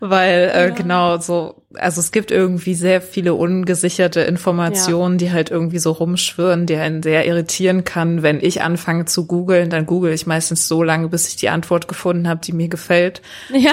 [0.00, 0.74] weil äh, ja.
[0.74, 5.26] genau so, also es gibt irgendwie sehr viele ungesicherte Informationen, ja.
[5.26, 8.22] die halt irgendwie so rumschwirren, die einen sehr irritieren kann.
[8.22, 11.88] Wenn ich anfange zu googeln, dann google ich meistens so lange, bis ich die Antwort
[11.88, 13.22] gefunden habe, die mir gefällt.
[13.50, 13.72] Ja,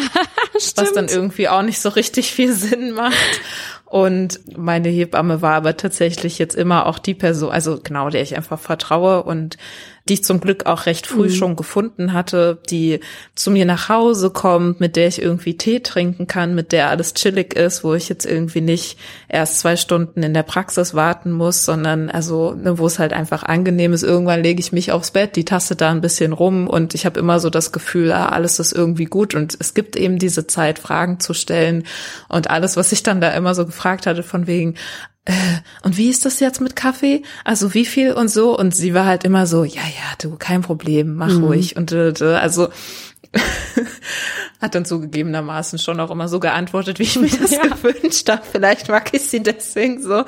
[0.57, 0.78] stimmt.
[0.88, 3.41] Was dann irgendwie auch nicht so richtig viel Sinn macht.
[3.92, 8.38] Und meine Hebamme war aber tatsächlich jetzt immer auch die Person, also genau, der ich
[8.38, 9.24] einfach vertraue.
[9.24, 9.58] Und
[10.12, 11.34] die ich zum Glück auch recht früh mhm.
[11.34, 12.99] schon gefunden hatte, die
[13.34, 17.14] zu mir nach Hause kommt, mit der ich irgendwie Tee trinken kann, mit der alles
[17.14, 18.99] chillig ist, wo ich jetzt irgendwie nicht
[19.30, 23.43] erst zwei Stunden in der Praxis warten muss, sondern also, ne, wo es halt einfach
[23.43, 24.03] angenehm ist.
[24.03, 27.18] Irgendwann lege ich mich aufs Bett, die Tasse da ein bisschen rum und ich habe
[27.18, 30.78] immer so das Gefühl, ah, alles ist irgendwie gut und es gibt eben diese Zeit,
[30.78, 31.86] Fragen zu stellen
[32.28, 34.76] und alles, was ich dann da immer so gefragt hatte, von wegen,
[35.26, 35.34] äh,
[35.84, 37.22] und wie ist das jetzt mit Kaffee?
[37.45, 38.57] Also wie viel und so?
[38.57, 41.43] Und sie war halt immer so, ja, ja, du, kein Problem, mach mhm.
[41.43, 41.76] ruhig.
[41.76, 42.69] Und äh, äh also
[44.61, 47.67] hat dann zugegebenermaßen schon auch immer so geantwortet, wie ich mir das ja.
[47.67, 48.41] gewünscht habe.
[48.51, 50.26] Vielleicht mag ich sie deswegen so.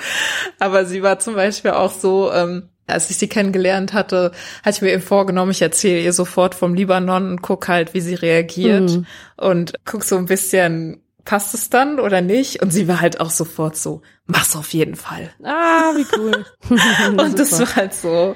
[0.59, 4.31] Aber sie war zum Beispiel auch so, ähm, als ich sie kennengelernt hatte,
[4.63, 8.01] hatte ich mir eben vorgenommen, ich erzähle ihr sofort vom Libanon und guck halt, wie
[8.01, 9.05] sie reagiert mhm.
[9.37, 12.61] und guck so ein bisschen passt es dann oder nicht?
[12.61, 15.29] Und sie war halt auch sofort so, mach's auf jeden Fall.
[15.43, 16.45] Ah, wie cool.
[17.17, 18.35] und das war halt so,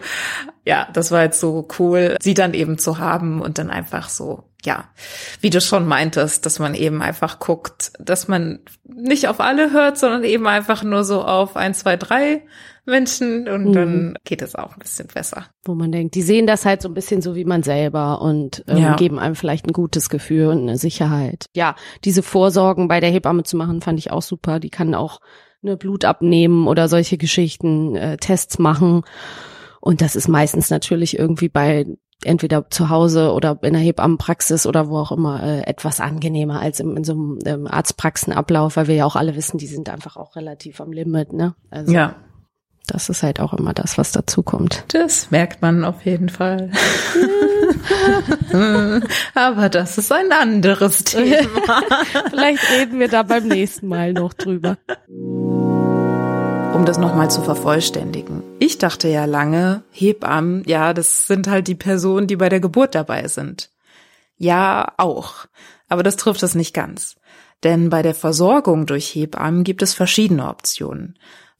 [0.65, 4.43] ja, das war halt so cool, sie dann eben zu haben und dann einfach so,
[4.63, 4.85] ja,
[5.41, 9.97] wie du schon meintest, dass man eben einfach guckt, dass man nicht auf alle hört,
[9.97, 12.43] sondern eben einfach nur so auf eins, zwei, drei
[12.87, 13.73] Menschen und mhm.
[13.73, 15.45] dann geht es auch ein bisschen besser.
[15.63, 18.63] Wo man denkt, die sehen das halt so ein bisschen so wie man selber und
[18.67, 18.95] ähm, ja.
[18.95, 21.45] geben einem vielleicht ein gutes Gefühl und eine Sicherheit.
[21.55, 21.75] Ja,
[22.05, 24.59] diese Vorsorgen bei der Hebamme zu machen, fand ich auch super.
[24.59, 25.19] Die kann auch
[25.63, 29.03] eine Blut abnehmen oder solche Geschichten, äh, Tests machen.
[29.81, 31.85] Und das ist meistens natürlich irgendwie bei
[32.23, 36.79] entweder zu Hause oder in der Hebammenpraxis oder wo auch immer äh, etwas angenehmer als
[36.79, 40.17] im, in so einem ähm, Arztpraxenablauf, weil wir ja auch alle wissen, die sind einfach
[40.17, 41.55] auch relativ am Limit, ne?
[41.69, 42.15] Also, ja.
[42.87, 44.85] Das ist halt auch immer das, was dazu kommt.
[44.87, 46.71] Das merkt man auf jeden Fall.
[49.33, 51.49] Aber das ist ein anderes Thema.
[52.29, 54.77] Vielleicht reden wir da beim nächsten Mal noch drüber.
[55.07, 58.41] Um das nochmal zu vervollständigen.
[58.59, 62.95] Ich dachte ja lange, Hebammen, ja, das sind halt die Personen, die bei der Geburt
[62.95, 63.69] dabei sind.
[64.37, 65.45] Ja, auch.
[65.89, 67.15] Aber das trifft es nicht ganz.
[67.63, 71.17] Denn bei der Versorgung durch Hebammen gibt es verschiedene Optionen.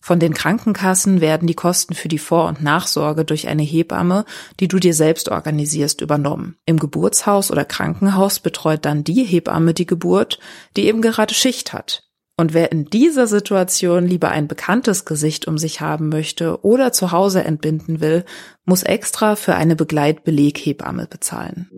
[0.07, 4.23] Von den Krankenkassen werden die Kosten für die Vor- und Nachsorge durch eine Hebamme,
[4.61, 6.55] die du dir selbst organisierst, übernommen.
[6.65, 10.39] Im Geburtshaus oder Krankenhaus betreut dann die Hebamme die Geburt,
[10.77, 12.05] die eben gerade Schicht hat.
[12.37, 17.11] Und wer in dieser Situation lieber ein bekanntes Gesicht um sich haben möchte oder zu
[17.11, 18.23] Hause entbinden will,
[18.63, 21.69] muss extra für eine Begleitbeleghebamme bezahlen.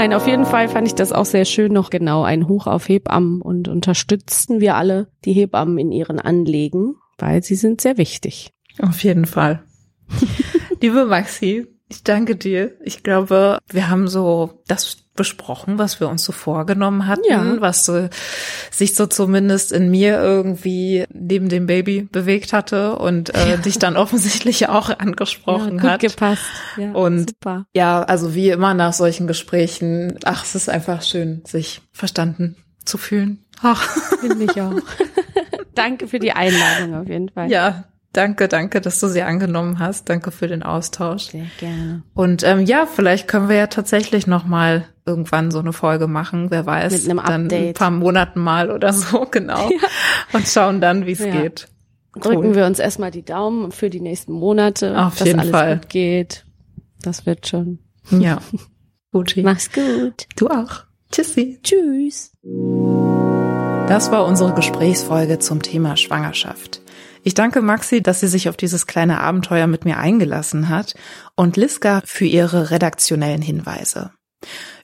[0.00, 2.88] Nein, auf jeden Fall fand ich das auch sehr schön noch genau ein Hoch auf
[2.88, 8.50] Hebammen und unterstützten wir alle die Hebammen in ihren Anlegen, weil sie sind sehr wichtig.
[8.80, 9.62] Auf jeden Fall.
[10.80, 12.78] Liebe Maxi, ich danke dir.
[12.82, 17.60] Ich glaube, wir haben so das besprochen, was wir uns so vorgenommen hatten, ja.
[17.60, 18.08] was so,
[18.70, 23.56] sich so zumindest in mir irgendwie neben dem Baby bewegt hatte und äh, ja.
[23.58, 26.00] dich dann offensichtlich auch angesprochen ja, gut hat.
[26.00, 26.46] gepasst.
[26.78, 27.66] Ja, und super.
[27.74, 32.56] ja, also wie immer nach solchen Gesprächen, ach, es ist einfach schön, sich verstanden
[32.86, 33.44] zu fühlen.
[33.60, 33.82] Ach.
[34.20, 34.72] Finde ich auch.
[35.74, 37.50] Danke für die Einladung auf jeden Fall.
[37.50, 40.08] Ja, Danke, danke, dass du sie angenommen hast.
[40.08, 41.26] Danke für den Austausch.
[41.30, 42.02] Sehr gerne.
[42.12, 46.50] Und ähm, ja, vielleicht können wir ja tatsächlich noch mal irgendwann so eine Folge machen.
[46.50, 47.52] Wer weiß, Mit einem Update.
[47.52, 49.88] dann ein paar Monaten mal oder so genau ja.
[50.32, 51.30] und schauen dann, wie es ja.
[51.30, 51.68] geht.
[52.16, 52.54] Drücken cool.
[52.56, 55.76] wir uns erstmal die Daumen für die nächsten Monate, Auf dass jeden alles Fall.
[55.76, 56.44] gut geht.
[57.02, 57.78] Das wird schon.
[58.10, 58.38] Ja.
[59.12, 59.34] Gut.
[59.42, 60.28] Mach's gut.
[60.36, 60.84] Du auch.
[61.10, 61.58] Tschüssi.
[61.64, 62.30] Tschüss.
[63.88, 66.80] Das war unsere Gesprächsfolge zum Thema Schwangerschaft.
[67.22, 70.94] Ich danke Maxi, dass sie sich auf dieses kleine Abenteuer mit mir eingelassen hat
[71.36, 74.12] und Liska für ihre redaktionellen Hinweise.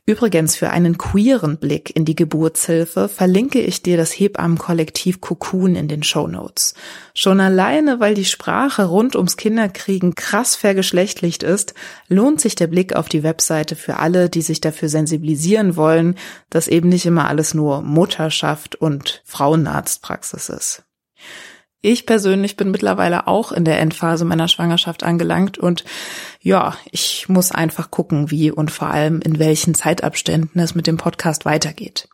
[0.09, 5.89] Übrigens für einen queeren Blick in die Geburtshilfe verlinke ich dir das Hebammenkollektiv Cocoon in
[5.89, 6.75] den Show Notes.
[7.13, 11.75] Schon alleine, weil die Sprache rund ums Kinderkriegen krass vergeschlechtlicht ist,
[12.07, 16.15] lohnt sich der Blick auf die Webseite für alle, die sich dafür sensibilisieren wollen,
[16.51, 20.85] dass eben nicht immer alles nur Mutterschaft und Frauenarztpraxis ist.
[21.89, 25.85] Ich persönlich bin mittlerweile auch in der Endphase meiner Schwangerschaft angelangt und
[26.41, 30.97] ja, ich muss einfach gucken, wie und vor allem in welchen Zeitabständen es mit dem
[30.97, 32.09] Podcast weitergeht.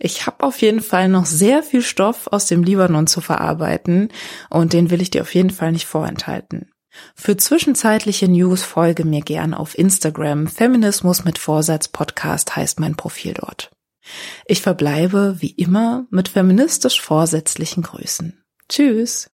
[0.00, 4.08] Ich habe auf jeden Fall noch sehr viel Stoff aus dem Libanon zu verarbeiten
[4.50, 6.72] und den will ich dir auf jeden Fall nicht vorenthalten.
[7.14, 10.48] Für zwischenzeitliche News folge mir gern auf Instagram.
[10.48, 13.70] Feminismus mit Vorsatz Podcast heißt mein Profil dort.
[14.46, 18.41] Ich verbleibe wie immer mit feministisch vorsätzlichen Grüßen.
[18.72, 19.28] Tschüss.